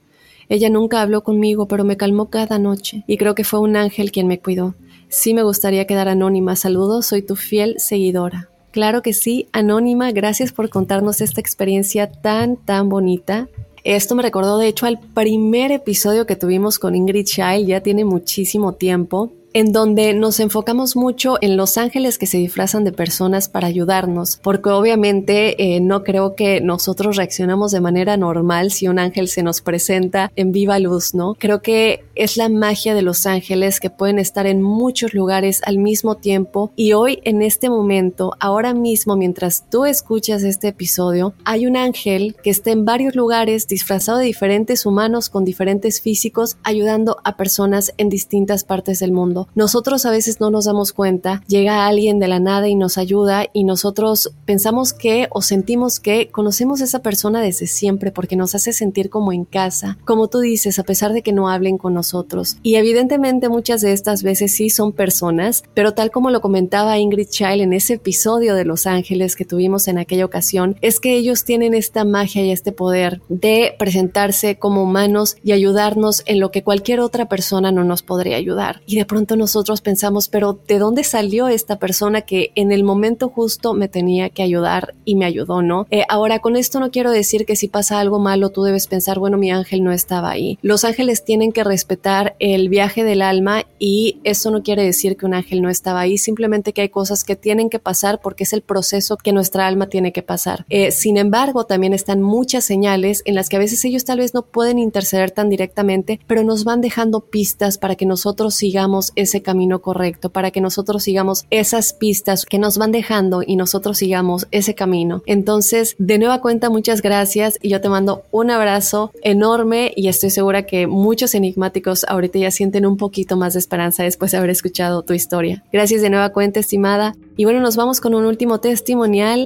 Ella 0.50 0.70
nunca 0.70 1.02
habló 1.02 1.24
conmigo, 1.24 1.68
pero 1.68 1.84
me 1.84 1.96
calmó 1.96 2.30
cada 2.32 2.58
noche, 2.58 3.04
y 3.06 3.18
creo 3.18 3.36
que 3.36 3.44
fue 3.44 3.60
un 3.60 3.76
ángel 3.76 4.12
quien 4.12 4.28
me 4.28 4.40
cuidó. 4.40 4.74
Sí 5.08 5.34
me 5.34 5.44
gustaría 5.44 5.86
quedar 5.86 6.08
anónima. 6.08 6.56
Saludos, 6.56 7.06
soy 7.06 7.22
tu 7.22 7.36
fiel 7.36 7.76
seguidora. 7.78 8.50
Claro 8.72 9.02
que 9.02 9.14
sí, 9.14 9.48
anónima, 9.52 10.12
gracias 10.12 10.52
por 10.52 10.70
contarnos 10.70 11.22
esta 11.22 11.42
experiencia 11.42 12.12
tan, 12.12 12.58
tan 12.58 12.90
bonita. 12.90 13.48
Esto 13.84 14.16
me 14.16 14.24
recordó 14.24 14.58
de 14.58 14.68
hecho 14.68 14.86
al 14.86 15.00
primer 15.00 15.72
episodio 15.72 16.26
que 16.26 16.36
tuvimos 16.36 16.78
con 16.78 16.96
Ingrid 16.96 17.26
Child, 17.26 17.68
ya 17.68 17.82
tiene 17.82 18.06
muchísimo 18.06 18.74
tiempo. 18.74 19.32
En 19.54 19.72
donde 19.72 20.14
nos 20.14 20.40
enfocamos 20.40 20.96
mucho 20.96 21.38
en 21.42 21.58
los 21.58 21.78
ángeles 21.78 22.18
que 22.18 22.28
se 22.28 22.38
disfrazan 22.38 22.84
de 22.84 22.92
personas 22.92 23.50
para 23.50 23.68
ayudarnos, 23.68 24.38
porque 24.38 24.70
obviamente 24.70 25.76
eh, 25.76 25.80
no 25.80 26.04
creo 26.04 26.36
que 26.36 26.62
nosotros 26.62 27.16
reaccionamos 27.16 27.72
de 27.72 27.82
manera 27.82 28.18
normal 28.18 28.72
si 28.72 28.88
un 28.88 29.00
ángel 29.00 29.28
se 29.28 29.44
nos 29.44 29.62
presenta 29.62 30.32
en 30.36 30.52
viva 30.52 30.80
luz, 30.80 31.14
¿no? 31.14 31.36
Creo 31.36 31.62
que 31.62 32.06
es 32.16 32.38
la 32.38 32.50
magia 32.50 32.94
de 32.94 33.02
los 33.02 33.26
ángeles 33.26 33.80
que 33.80 33.90
pueden 33.90 34.20
estar 34.20 34.46
en 34.46 34.62
muchos 34.62 35.14
lugares 35.14 35.62
al 35.66 35.78
mismo 35.78 36.16
tiempo 36.16 36.72
y 36.76 36.94
hoy 36.94 37.20
en 37.24 37.42
este 37.42 37.70
momento, 37.70 38.34
ahora 38.40 38.74
mismo 38.74 39.16
mientras 39.16 39.70
tú 39.70 39.86
escuchas 39.86 40.44
este 40.44 40.70
episodio, 40.70 41.34
hay 41.46 41.66
un 41.66 41.78
ángel 41.78 42.36
que 42.44 42.50
está 42.50 42.72
en 42.72 42.86
varios 42.86 43.16
lugares 43.16 43.68
disfrazado 43.68 44.20
de 44.20 44.26
diferentes 44.26 44.86
humanos 44.86 45.30
con 45.30 45.46
diferentes 45.46 46.02
físicos 46.02 46.58
ayudando 46.64 47.18
a 47.24 47.38
personas 47.38 47.94
en 47.98 48.10
distintas 48.10 48.64
partes 48.64 49.00
del 49.00 49.12
mundo. 49.12 49.39
Nosotros 49.56 50.06
a 50.06 50.12
veces 50.12 50.40
no 50.40 50.50
nos 50.50 50.66
damos 50.66 50.94
cuenta, 50.94 51.44
llega 51.48 51.86
alguien 51.88 52.20
de 52.20 52.28
la 52.28 52.40
nada 52.40 52.68
y 52.68 52.76
nos 52.76 52.98
ayuda 52.98 53.46
y 53.54 53.64
nosotros 53.64 54.32
pensamos 54.46 54.94
que 54.94 55.28
o 55.32 55.42
sentimos 55.42 56.00
que 56.00 56.30
conocemos 56.30 56.82
a 56.82 56.86
esa 56.86 57.00
persona 57.00 57.42
desde 57.42 57.68
siempre 57.68 58.12
porque 58.12 58.36
nos 58.36 58.56
hace 58.56 58.74
sentir 58.74 59.10
como 59.10 59.34
en 59.34 59.46
casa, 59.46 59.98
como 60.06 60.28
tú 60.28 60.40
dices, 60.40 60.80
a 60.80 60.84
pesar 60.84 61.14
de 61.14 61.22
que 61.22 61.34
no 61.34 61.50
hablen 61.50 61.78
con 61.78 61.94
nosotros. 61.94 62.58
Y 62.64 62.76
evidentemente 62.76 63.50
muchas 63.50 63.82
de 63.82 63.94
estas 63.94 64.24
veces 64.24 64.56
sí 64.56 64.70
son 64.70 64.92
personas, 64.94 65.64
pero 65.74 65.94
tal 65.94 66.12
como 66.12 66.30
lo 66.30 66.42
comentaba 66.42 66.98
Ingrid 66.98 67.30
Child 67.30 67.62
en 67.62 67.74
ese 67.74 67.96
episodio 67.96 68.56
de 68.56 68.66
Los 68.66 68.88
Ángeles 68.88 69.36
que 69.36 69.46
tuvimos 69.46 69.88
en 69.88 69.98
aquella 69.98 70.26
ocasión, 70.26 70.76
es 70.82 71.00
que 71.00 71.16
ellos 71.16 71.44
tienen 71.44 71.74
esta 71.74 72.06
magia 72.06 72.44
y 72.44 72.52
este 72.52 72.72
poder 72.72 73.22
de 73.30 73.76
presentarse 73.78 74.58
como 74.58 74.84
humanos 74.84 75.38
y 75.44 75.52
ayudarnos 75.52 76.24
en 76.26 76.40
lo 76.40 76.52
que 76.52 76.64
cualquier 76.64 77.00
otra 77.00 77.28
persona 77.28 77.72
no 77.72 77.84
nos 77.84 78.04
podría 78.04 78.38
ayudar. 78.38 78.82
Y 78.86 78.96
de 78.96 79.06
pronto 79.06 79.29
nosotros 79.36 79.82
pensamos, 79.82 80.28
pero 80.28 80.60
¿de 80.68 80.80
dónde 80.80 81.04
salió 81.04 81.48
esta 81.48 81.80
persona 81.80 82.22
que 82.22 82.52
en 82.56 82.72
el 82.72 82.84
momento 82.84 83.30
justo 83.30 83.74
me 83.74 83.88
tenía 83.88 84.30
que 84.30 84.44
ayudar 84.44 84.94
y 85.06 85.16
me 85.16 85.26
ayudó, 85.26 85.62
no? 85.62 85.88
Eh, 85.92 86.04
ahora, 86.10 86.40
con 86.40 86.56
esto 86.56 86.80
no 86.80 86.92
quiero 86.92 87.12
decir 87.12 87.46
que 87.46 87.56
si 87.56 87.68
pasa 87.68 88.00
algo 88.00 88.20
malo 88.20 88.50
tú 88.50 88.64
debes 88.64 88.88
pensar, 88.88 89.20
bueno, 89.20 89.38
mi 89.38 89.52
ángel 89.52 89.84
no 89.84 89.92
estaba 89.92 90.30
ahí. 90.30 90.58
Los 90.62 90.84
ángeles 90.84 91.24
tienen 91.24 91.52
que 91.52 91.64
respetar 91.64 92.36
el 92.40 92.70
viaje 92.70 93.04
del 93.04 93.22
alma 93.22 93.64
y 93.78 94.20
eso 94.24 94.52
no 94.52 94.64
quiere 94.64 94.84
decir 94.84 95.18
que 95.18 95.26
un 95.26 95.34
ángel 95.34 95.62
no 95.62 95.70
estaba 95.70 96.02
ahí, 96.02 96.18
simplemente 96.18 96.74
que 96.74 96.82
hay 96.82 96.90
cosas 96.90 97.24
que 97.24 97.36
tienen 97.36 97.70
que 97.70 97.80
pasar 97.80 98.20
porque 98.22 98.44
es 98.44 98.54
el 98.54 98.62
proceso 98.62 99.18
que 99.18 99.32
nuestra 99.32 99.68
alma 99.68 99.88
tiene 99.88 100.12
que 100.12 100.24
pasar. 100.24 100.66
Eh, 100.70 100.92
sin 100.92 101.18
embargo, 101.18 101.66
también 101.66 101.94
están 101.94 102.22
muchas 102.22 102.64
señales 102.64 103.22
en 103.26 103.36
las 103.36 103.50
que 103.50 103.56
a 103.56 103.60
veces 103.60 103.84
ellos 103.86 104.06
tal 104.06 104.20
vez 104.20 104.34
no 104.34 104.44
pueden 104.44 104.80
interceder 104.80 105.32
tan 105.32 105.50
directamente, 105.50 106.20
pero 106.28 106.44
nos 106.44 106.64
van 106.64 106.82
dejando 106.82 107.22
pistas 107.22 107.78
para 107.78 107.96
que 107.96 108.06
nosotros 108.06 108.56
sigamos 108.56 109.12
ese 109.22 109.42
camino 109.42 109.82
correcto, 109.82 110.30
para 110.30 110.52
que 110.52 110.62
nosotros 110.62 111.04
sigamos 111.04 111.46
esas 111.50 111.94
pistas 111.94 112.46
que 112.46 112.60
nos 112.60 112.78
van 112.78 112.92
dejando 112.92 113.44
y 113.46 113.56
nosotros 113.56 113.98
sigamos 113.98 114.48
ese 114.52 114.76
camino. 114.76 115.22
Entonces, 115.26 115.96
de 115.98 116.18
nueva 116.18 116.42
cuenta, 116.42 116.70
muchas 116.70 117.02
gracias 117.02 117.58
y 117.62 117.70
yo 117.70 117.82
te 117.82 117.90
mando 117.90 118.24
un 118.32 118.52
abrazo 118.52 119.12
enorme 119.22 119.92
y 119.96 120.08
estoy 120.08 120.30
segura 120.30 120.66
que 120.66 120.88
muchos 120.88 121.36
enigmáticos 121.36 122.06
ahorita 122.08 122.40
ya 122.40 122.52
sienten 122.52 122.86
un 122.86 122.98
poquito 122.98 123.38
más 123.38 123.54
de 123.54 123.60
esperanza 123.60 124.04
después 124.04 124.32
de 124.32 124.38
haber 124.38 124.50
escuchado 124.50 125.04
tu 125.04 125.14
historia. 125.14 125.64
Gracias 125.72 126.02
de 126.02 126.10
nueva 126.10 126.30
cuenta, 126.30 126.60
estimada. 126.60 127.16
Y 127.38 127.46
bueno, 127.46 127.60
nos 127.62 127.76
vamos 127.76 128.02
con 128.02 128.14
un 128.14 128.26
último 128.26 128.60
testimonial. 128.60 129.46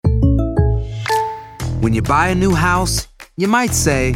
When 1.81 1.93
you 1.93 2.01
buy 2.01 2.31
a 2.31 2.35
new 2.35 2.55
house, 2.55 3.09
you 3.35 3.47
might 3.47 3.73
say, 3.73 4.15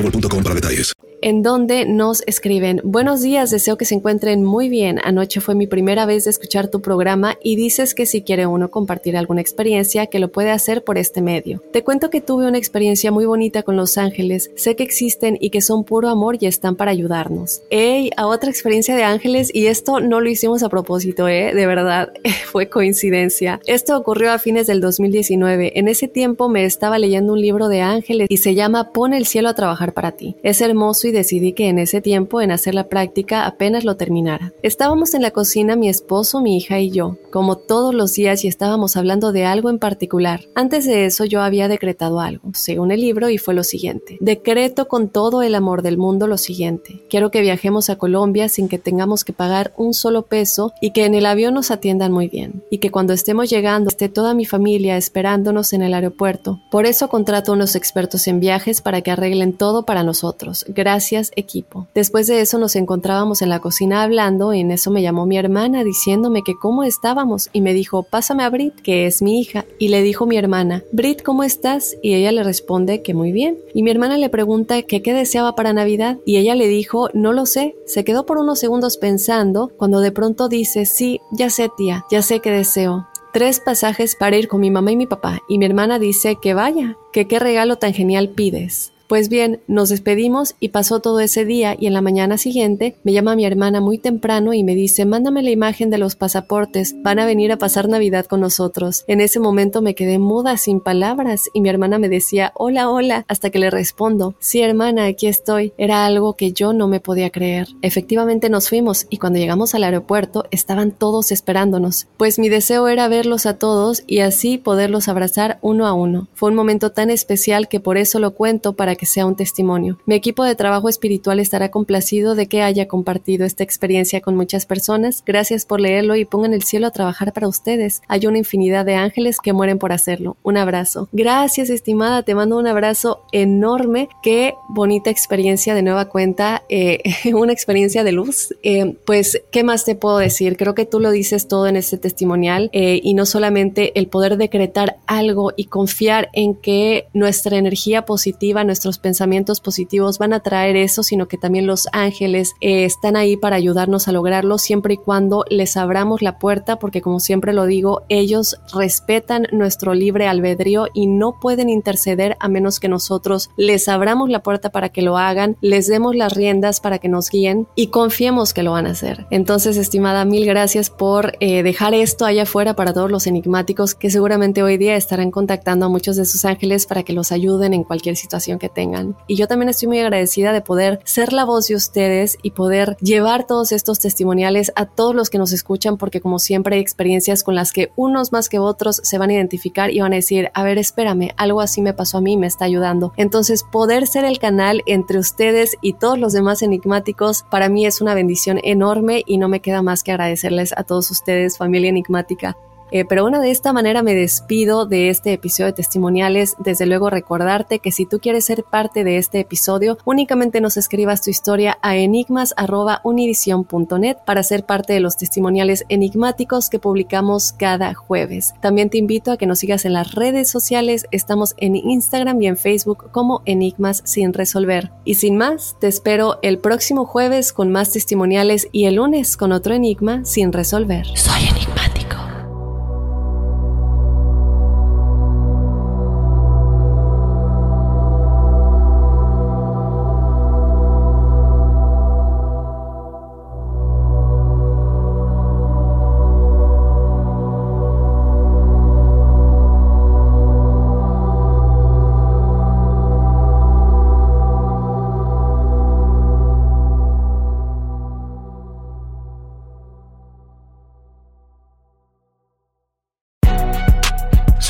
en 1.21 1.43
donde 1.43 1.85
nos 1.85 2.23
escriben, 2.25 2.81
buenos 2.83 3.21
días, 3.21 3.51
deseo 3.51 3.77
que 3.77 3.85
se 3.85 3.95
encuentren 3.95 4.43
muy 4.43 4.69
bien. 4.69 4.99
Anoche 5.03 5.39
fue 5.39 5.55
mi 5.55 5.67
primera 5.67 6.05
vez 6.05 6.23
de 6.23 6.31
escuchar 6.31 6.67
tu 6.69 6.81
programa 6.81 7.37
y 7.43 7.55
dices 7.55 7.93
que 7.93 8.07
si 8.07 8.23
quiere 8.23 8.47
uno 8.47 8.71
compartir 8.71 9.15
alguna 9.15 9.41
experiencia, 9.41 10.07
que 10.07 10.19
lo 10.19 10.31
puede 10.31 10.49
hacer 10.49 10.83
por 10.83 10.97
este 10.97 11.21
medio. 11.21 11.61
Te 11.71 11.83
cuento 11.83 12.09
que 12.09 12.21
tuve 12.21 12.47
una 12.47 12.57
experiencia 12.57 13.11
muy 13.11 13.25
bonita 13.25 13.61
con 13.63 13.75
los 13.75 13.97
ángeles, 13.97 14.51
sé 14.55 14.75
que 14.75 14.83
existen 14.83 15.37
y 15.39 15.51
que 15.51 15.61
son 15.61 15.83
puro 15.83 16.09
amor 16.09 16.37
y 16.39 16.47
están 16.47 16.75
para 16.75 16.91
ayudarnos. 16.91 17.61
¡Ey! 17.69 18.09
A 18.17 18.25
otra 18.25 18.49
experiencia 18.49 18.95
de 18.95 19.03
ángeles 19.03 19.51
y 19.53 19.67
esto 19.67 19.99
no 19.99 20.21
lo 20.21 20.29
hicimos 20.29 20.63
a 20.63 20.69
propósito, 20.69 21.27
¿eh? 21.27 21.53
De 21.53 21.67
verdad, 21.67 22.11
fue 22.51 22.67
coincidencia. 22.67 23.59
Esto 23.67 23.95
ocurrió 23.95 24.31
a 24.31 24.39
fines 24.39 24.65
del 24.65 24.81
2019. 24.81 25.73
En 25.77 25.87
ese 25.87 26.07
tiempo 26.07 26.49
me 26.49 26.65
estaba 26.65 26.97
leyendo 26.97 27.33
un 27.33 27.41
libro 27.41 27.67
de 27.67 27.81
ángeles 27.81 28.27
y 28.29 28.37
se 28.37 28.55
llama 28.55 28.91
Pon 28.91 29.13
el 29.13 29.27
cielo 29.27 29.49
a 29.49 29.53
trabajar 29.53 29.90
para 29.91 30.13
ti. 30.13 30.35
Es 30.43 30.61
hermoso 30.61 31.07
y 31.07 31.11
decidí 31.11 31.53
que 31.53 31.69
en 31.69 31.79
ese 31.79 32.01
tiempo 32.01 32.41
en 32.41 32.51
hacer 32.51 32.75
la 32.75 32.87
práctica 32.87 33.45
apenas 33.45 33.85
lo 33.85 33.97
terminara. 33.97 34.53
Estábamos 34.63 35.13
en 35.13 35.21
la 35.21 35.31
cocina 35.31 35.75
mi 35.75 35.89
esposo, 35.89 36.41
mi 36.41 36.57
hija 36.57 36.79
y 36.79 36.91
yo, 36.91 37.17
como 37.31 37.57
todos 37.57 37.93
los 37.93 38.13
días 38.13 38.43
y 38.43 38.47
estábamos 38.47 38.97
hablando 38.97 39.31
de 39.31 39.45
algo 39.45 39.69
en 39.69 39.79
particular. 39.79 40.41
Antes 40.55 40.85
de 40.85 41.05
eso 41.05 41.25
yo 41.25 41.41
había 41.41 41.67
decretado 41.67 42.19
algo, 42.19 42.51
según 42.53 42.91
el 42.91 43.01
libro, 43.01 43.29
y 43.29 43.37
fue 43.37 43.53
lo 43.53 43.63
siguiente. 43.63 44.17
Decreto 44.19 44.87
con 44.87 45.09
todo 45.09 45.41
el 45.41 45.55
amor 45.55 45.81
del 45.81 45.97
mundo 45.97 46.27
lo 46.27 46.37
siguiente. 46.37 47.03
Quiero 47.09 47.31
que 47.31 47.41
viajemos 47.41 47.89
a 47.89 47.97
Colombia 47.97 48.49
sin 48.49 48.67
que 48.67 48.77
tengamos 48.77 49.23
que 49.23 49.33
pagar 49.33 49.73
un 49.77 49.93
solo 49.93 50.23
peso 50.23 50.73
y 50.81 50.91
que 50.91 51.05
en 51.05 51.15
el 51.15 51.25
avión 51.25 51.53
nos 51.53 51.71
atiendan 51.71 52.11
muy 52.11 52.27
bien. 52.27 52.63
Y 52.69 52.79
que 52.79 52.91
cuando 52.91 53.13
estemos 53.13 53.49
llegando 53.49 53.89
esté 53.89 54.09
toda 54.09 54.33
mi 54.33 54.45
familia 54.45 54.97
esperándonos 54.97 55.73
en 55.73 55.81
el 55.81 55.93
aeropuerto. 55.93 56.61
Por 56.69 56.85
eso 56.85 57.09
contrato 57.09 57.51
a 57.51 57.55
unos 57.55 57.75
expertos 57.75 58.27
en 58.27 58.39
viajes 58.39 58.81
para 58.81 59.01
que 59.01 59.11
arreglen 59.11 59.53
todo 59.53 59.80
para 59.85 60.03
nosotros. 60.03 60.65
Gracias, 60.67 61.31
equipo. 61.35 61.87
Después 61.93 62.27
de 62.27 62.41
eso 62.41 62.57
nos 62.57 62.75
encontrábamos 62.75 63.41
en 63.41 63.49
la 63.49 63.59
cocina 63.59 64.03
hablando 64.03 64.53
y 64.53 64.59
en 64.59 64.71
eso 64.71 64.91
me 64.91 65.01
llamó 65.01 65.25
mi 65.25 65.37
hermana 65.37 65.83
diciéndome 65.83 66.43
que 66.43 66.55
cómo 66.55 66.83
estábamos 66.83 67.49
y 67.53 67.61
me 67.61 67.73
dijo, 67.73 68.03
pásame 68.03 68.43
a 68.43 68.49
Brit, 68.49 68.75
que 68.81 69.05
es 69.05 69.21
mi 69.21 69.39
hija. 69.39 69.65
Y 69.79 69.89
le 69.89 70.01
dijo 70.01 70.25
mi 70.25 70.37
hermana, 70.37 70.83
Brit, 70.91 71.21
¿cómo 71.23 71.43
estás? 71.43 71.95
Y 72.01 72.13
ella 72.13 72.31
le 72.31 72.43
responde 72.43 73.01
que 73.01 73.13
muy 73.13 73.31
bien. 73.31 73.57
Y 73.73 73.83
mi 73.83 73.91
hermana 73.91 74.17
le 74.17 74.29
pregunta 74.29 74.81
que 74.83 75.01
qué 75.01 75.13
deseaba 75.13 75.55
para 75.55 75.73
Navidad 75.73 76.17
y 76.25 76.37
ella 76.37 76.55
le 76.55 76.67
dijo, 76.67 77.09
no 77.13 77.33
lo 77.33 77.45
sé. 77.45 77.75
Se 77.85 78.03
quedó 78.03 78.25
por 78.25 78.37
unos 78.37 78.59
segundos 78.59 78.97
pensando 78.97 79.71
cuando 79.77 79.99
de 79.99 80.11
pronto 80.11 80.49
dice, 80.49 80.85
sí, 80.85 81.21
ya 81.31 81.49
sé 81.49 81.69
tía, 81.75 82.05
ya 82.11 82.21
sé 82.21 82.39
qué 82.39 82.51
deseo 82.51 83.07
tres 83.31 83.59
pasajes 83.59 84.15
para 84.15 84.37
ir 84.37 84.47
con 84.47 84.61
mi 84.61 84.71
mamá 84.71 84.91
y 84.91 84.97
mi 84.97 85.07
papá, 85.07 85.41
y 85.47 85.57
mi 85.57 85.65
hermana 85.65 85.99
dice 85.99 86.37
que 86.41 86.53
vaya, 86.53 86.97
que 87.11 87.27
qué 87.27 87.39
regalo 87.39 87.77
tan 87.77 87.93
genial 87.93 88.29
pides. 88.29 88.91
Pues 89.11 89.27
bien, 89.27 89.59
nos 89.67 89.89
despedimos 89.89 90.55
y 90.61 90.69
pasó 90.69 91.01
todo 91.01 91.19
ese 91.19 91.43
día 91.43 91.75
y 91.77 91.85
en 91.85 91.93
la 91.93 91.99
mañana 91.99 92.37
siguiente 92.37 92.95
me 93.03 93.11
llama 93.11 93.35
mi 93.35 93.43
hermana 93.43 93.81
muy 93.81 93.97
temprano 93.97 94.53
y 94.53 94.63
me 94.63 94.73
dice, 94.73 95.03
mándame 95.03 95.43
la 95.43 95.49
imagen 95.49 95.89
de 95.89 95.97
los 95.97 96.15
pasaportes, 96.15 96.95
van 97.03 97.19
a 97.19 97.25
venir 97.25 97.51
a 97.51 97.57
pasar 97.57 97.89
Navidad 97.89 98.25
con 98.25 98.39
nosotros. 98.39 99.03
En 99.07 99.19
ese 99.19 99.41
momento 99.41 99.81
me 99.81 99.95
quedé 99.95 100.17
muda, 100.17 100.55
sin 100.55 100.79
palabras, 100.79 101.49
y 101.53 101.59
mi 101.59 101.67
hermana 101.67 101.99
me 101.99 102.07
decía, 102.07 102.53
hola, 102.55 102.89
hola, 102.89 103.25
hasta 103.27 103.49
que 103.49 103.59
le 103.59 103.69
respondo, 103.69 104.35
sí 104.39 104.61
hermana, 104.61 105.07
aquí 105.07 105.27
estoy. 105.27 105.73
Era 105.77 106.05
algo 106.05 106.37
que 106.37 106.53
yo 106.53 106.71
no 106.71 106.87
me 106.87 107.01
podía 107.01 107.31
creer. 107.31 107.67
Efectivamente 107.81 108.49
nos 108.49 108.69
fuimos 108.69 109.07
y 109.09 109.17
cuando 109.17 109.39
llegamos 109.39 109.75
al 109.75 109.83
aeropuerto 109.83 110.45
estaban 110.51 110.93
todos 110.93 111.33
esperándonos, 111.33 112.07
pues 112.15 112.39
mi 112.39 112.47
deseo 112.47 112.87
era 112.87 113.09
verlos 113.09 113.45
a 113.45 113.57
todos 113.57 114.03
y 114.07 114.19
así 114.19 114.57
poderlos 114.57 115.09
abrazar 115.09 115.59
uno 115.61 115.85
a 115.85 115.91
uno. 115.91 116.29
Fue 116.33 116.49
un 116.49 116.55
momento 116.55 116.93
tan 116.93 117.09
especial 117.09 117.67
que 117.67 117.81
por 117.81 117.97
eso 117.97 118.17
lo 118.17 118.35
cuento 118.35 118.71
para 118.71 118.95
que 118.95 119.00
que 119.01 119.07
sea 119.07 119.25
un 119.25 119.35
testimonio. 119.35 119.97
Mi 120.05 120.13
equipo 120.13 120.43
de 120.43 120.53
trabajo 120.53 120.87
espiritual 120.87 121.39
estará 121.39 121.71
complacido 121.71 122.35
de 122.35 122.45
que 122.45 122.61
haya 122.61 122.87
compartido 122.87 123.47
esta 123.47 123.63
experiencia 123.63 124.21
con 124.21 124.35
muchas 124.35 124.67
personas. 124.67 125.23
Gracias 125.25 125.65
por 125.65 125.81
leerlo 125.81 126.15
y 126.15 126.23
pongan 126.23 126.53
el 126.53 126.61
cielo 126.61 126.85
a 126.85 126.91
trabajar 126.91 127.33
para 127.33 127.47
ustedes. 127.47 128.03
Hay 128.07 128.27
una 128.27 128.37
infinidad 128.37 128.85
de 128.85 128.93
ángeles 128.93 129.39
que 129.39 129.53
mueren 129.53 129.79
por 129.79 129.91
hacerlo. 129.91 130.37
Un 130.43 130.57
abrazo. 130.57 131.09
Gracias, 131.13 131.71
estimada. 131.71 132.21
Te 132.21 132.35
mando 132.35 132.59
un 132.59 132.67
abrazo 132.67 133.23
enorme. 133.31 134.07
Qué 134.21 134.53
bonita 134.69 135.09
experiencia 135.09 135.73
de 135.73 135.81
nueva 135.81 136.05
cuenta. 136.05 136.61
Eh, 136.69 137.01
una 137.33 137.53
experiencia 137.53 138.03
de 138.03 138.11
luz. 138.11 138.53
Eh, 138.61 138.97
pues, 139.03 139.41
¿qué 139.49 139.63
más 139.63 139.83
te 139.83 139.95
puedo 139.95 140.19
decir? 140.19 140.57
Creo 140.57 140.75
que 140.75 140.85
tú 140.85 140.99
lo 140.99 141.09
dices 141.09 141.47
todo 141.47 141.65
en 141.65 141.75
este 141.75 141.97
testimonial 141.97 142.69
eh, 142.71 142.99
y 143.01 143.15
no 143.15 143.25
solamente 143.25 143.97
el 143.99 144.05
poder 144.05 144.37
decretar 144.37 144.97
algo 145.07 145.53
y 145.57 145.63
confiar 145.65 146.29
en 146.33 146.53
que 146.53 147.07
nuestra 147.15 147.57
energía 147.57 148.05
positiva, 148.05 148.63
pensamientos 148.97 149.61
positivos 149.61 150.17
van 150.17 150.33
a 150.33 150.41
traer 150.41 150.75
eso, 150.75 151.03
sino 151.03 151.27
que 151.27 151.37
también 151.37 151.67
los 151.67 151.87
ángeles 151.91 152.53
están 152.59 153.15
ahí 153.15 153.37
para 153.37 153.55
ayudarnos 153.55 154.07
a 154.07 154.11
lograrlo 154.11 154.57
siempre 154.57 154.95
y 154.95 154.97
cuando 154.97 155.45
les 155.49 155.77
abramos 155.77 156.21
la 156.21 156.39
puerta, 156.39 156.79
porque 156.79 157.01
como 157.01 157.19
siempre 157.19 157.53
lo 157.53 157.65
digo, 157.65 158.03
ellos 158.09 158.59
respetan 158.73 159.47
nuestro 159.51 159.93
libre 159.93 160.27
albedrío 160.27 160.87
y 160.93 161.07
no 161.07 161.39
pueden 161.39 161.69
interceder 161.69 162.37
a 162.39 162.47
menos 162.47 162.79
que 162.79 162.89
nosotros 162.89 163.49
les 163.57 163.87
abramos 163.87 164.29
la 164.29 164.43
puerta 164.43 164.69
para 164.69 164.89
que 164.89 165.01
lo 165.01 165.17
hagan, 165.17 165.57
les 165.61 165.87
demos 165.87 166.15
las 166.15 166.33
riendas 166.33 166.79
para 166.79 166.99
que 166.99 167.09
nos 167.09 167.29
guíen 167.29 167.67
y 167.75 167.87
confiemos 167.87 168.53
que 168.53 168.63
lo 168.63 168.71
van 168.71 168.87
a 168.87 168.91
hacer. 168.91 169.25
Entonces, 169.29 169.77
estimada, 169.77 170.25
mil 170.25 170.45
gracias 170.45 170.89
por 170.89 171.33
eh, 171.39 171.63
dejar 171.63 171.93
esto 171.93 172.25
allá 172.25 172.43
afuera 172.43 172.75
para 172.75 172.93
todos 172.93 173.11
los 173.11 173.27
enigmáticos 173.27 173.95
que 173.95 174.09
seguramente 174.09 174.63
hoy 174.63 174.77
día 174.77 174.95
estarán 174.95 175.31
contactando 175.31 175.85
a 175.85 175.89
muchos 175.89 176.15
de 176.15 176.25
sus 176.25 176.45
ángeles 176.45 176.85
para 176.85 177.03
que 177.03 177.13
los 177.13 177.31
ayuden 177.31 177.73
en 177.73 177.83
cualquier 177.83 178.15
situación 178.15 178.59
que 178.59 178.69
tengan. 178.73 179.15
Y 179.27 179.35
yo 179.35 179.47
también 179.47 179.69
estoy 179.69 179.87
muy 179.87 179.99
agradecida 179.99 180.53
de 180.53 180.61
poder 180.61 180.99
ser 181.03 181.33
la 181.33 181.45
voz 181.45 181.67
de 181.67 181.75
ustedes 181.75 182.37
y 182.41 182.51
poder 182.51 182.97
llevar 183.01 183.45
todos 183.45 183.71
estos 183.71 183.99
testimoniales 183.99 184.71
a 184.75 184.85
todos 184.85 185.15
los 185.15 185.29
que 185.29 185.37
nos 185.37 185.51
escuchan 185.51 185.97
porque 185.97 186.21
como 186.21 186.39
siempre 186.39 186.75
hay 186.75 186.81
experiencias 186.81 187.43
con 187.43 187.55
las 187.55 187.71
que 187.71 187.91
unos 187.95 188.31
más 188.31 188.49
que 188.49 188.59
otros 188.59 189.01
se 189.03 189.17
van 189.17 189.29
a 189.29 189.33
identificar 189.33 189.91
y 189.91 189.99
van 189.99 190.13
a 190.13 190.17
decir, 190.17 190.49
a 190.53 190.63
ver, 190.63 190.77
espérame, 190.77 191.31
algo 191.37 191.61
así 191.61 191.81
me 191.81 191.93
pasó 191.93 192.17
a 192.17 192.21
mí, 192.21 192.37
me 192.37 192.47
está 192.47 192.65
ayudando. 192.65 193.13
Entonces, 193.17 193.63
poder 193.63 194.07
ser 194.07 194.25
el 194.25 194.39
canal 194.39 194.81
entre 194.85 195.19
ustedes 195.19 195.77
y 195.81 195.93
todos 195.93 196.17
los 196.17 196.33
demás 196.33 196.61
enigmáticos, 196.61 197.43
para 197.49 197.69
mí 197.69 197.85
es 197.85 198.01
una 198.01 198.13
bendición 198.13 198.59
enorme 198.63 199.23
y 199.25 199.37
no 199.37 199.47
me 199.47 199.61
queda 199.61 199.81
más 199.81 200.03
que 200.03 200.11
agradecerles 200.11 200.73
a 200.75 200.83
todos 200.83 201.11
ustedes, 201.11 201.57
familia 201.57 201.89
enigmática. 201.89 202.57
Eh, 202.91 203.05
pero 203.05 203.23
bueno, 203.23 203.41
de 203.41 203.49
esta 203.51 203.73
manera 203.73 204.03
me 204.03 204.13
despido 204.13 204.85
de 204.85 205.09
este 205.09 205.33
episodio 205.33 205.65
de 205.67 205.73
testimoniales. 205.73 206.55
Desde 206.59 206.85
luego 206.85 207.09
recordarte 207.09 207.79
que 207.79 207.91
si 207.91 208.05
tú 208.05 208.19
quieres 208.19 208.45
ser 208.45 208.63
parte 208.63 209.03
de 209.03 209.17
este 209.17 209.39
episodio, 209.39 209.97
únicamente 210.05 210.61
nos 210.61 210.77
escribas 210.77 211.21
tu 211.21 211.29
historia 211.29 211.77
a 211.81 211.97
enigmas.univision.net 211.97 214.17
para 214.25 214.43
ser 214.43 214.65
parte 214.65 214.93
de 214.93 214.99
los 214.99 215.17
testimoniales 215.17 215.85
enigmáticos 215.89 216.69
que 216.69 216.79
publicamos 216.79 217.53
cada 217.53 217.93
jueves. 217.93 218.53
También 218.61 218.89
te 218.89 218.97
invito 218.97 219.31
a 219.31 219.37
que 219.37 219.47
nos 219.47 219.59
sigas 219.59 219.85
en 219.85 219.93
las 219.93 220.13
redes 220.13 220.49
sociales. 220.49 221.05
Estamos 221.11 221.53
en 221.57 221.75
Instagram 221.75 222.41
y 222.41 222.47
en 222.47 222.57
Facebook 222.57 223.11
como 223.11 223.41
Enigmas 223.45 224.01
sin 224.05 224.33
resolver. 224.33 224.91
Y 225.05 225.15
sin 225.15 225.37
más, 225.37 225.75
te 225.79 225.87
espero 225.87 226.39
el 226.41 226.59
próximo 226.59 227.05
jueves 227.05 227.53
con 227.53 227.71
más 227.71 227.91
testimoniales 227.91 228.67
y 228.71 228.85
el 228.85 228.95
lunes 228.95 229.37
con 229.37 229.51
otro 229.51 229.73
enigma 229.73 230.25
sin 230.25 230.51
resolver. 230.51 231.05
Soy 231.15 231.43
enigmático. 231.43 231.80